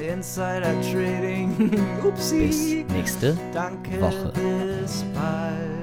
[0.00, 1.50] Insider Trading.
[2.04, 2.46] Upsi.
[2.48, 4.32] Bis nächste Danke, Woche.
[4.34, 5.77] bis bald.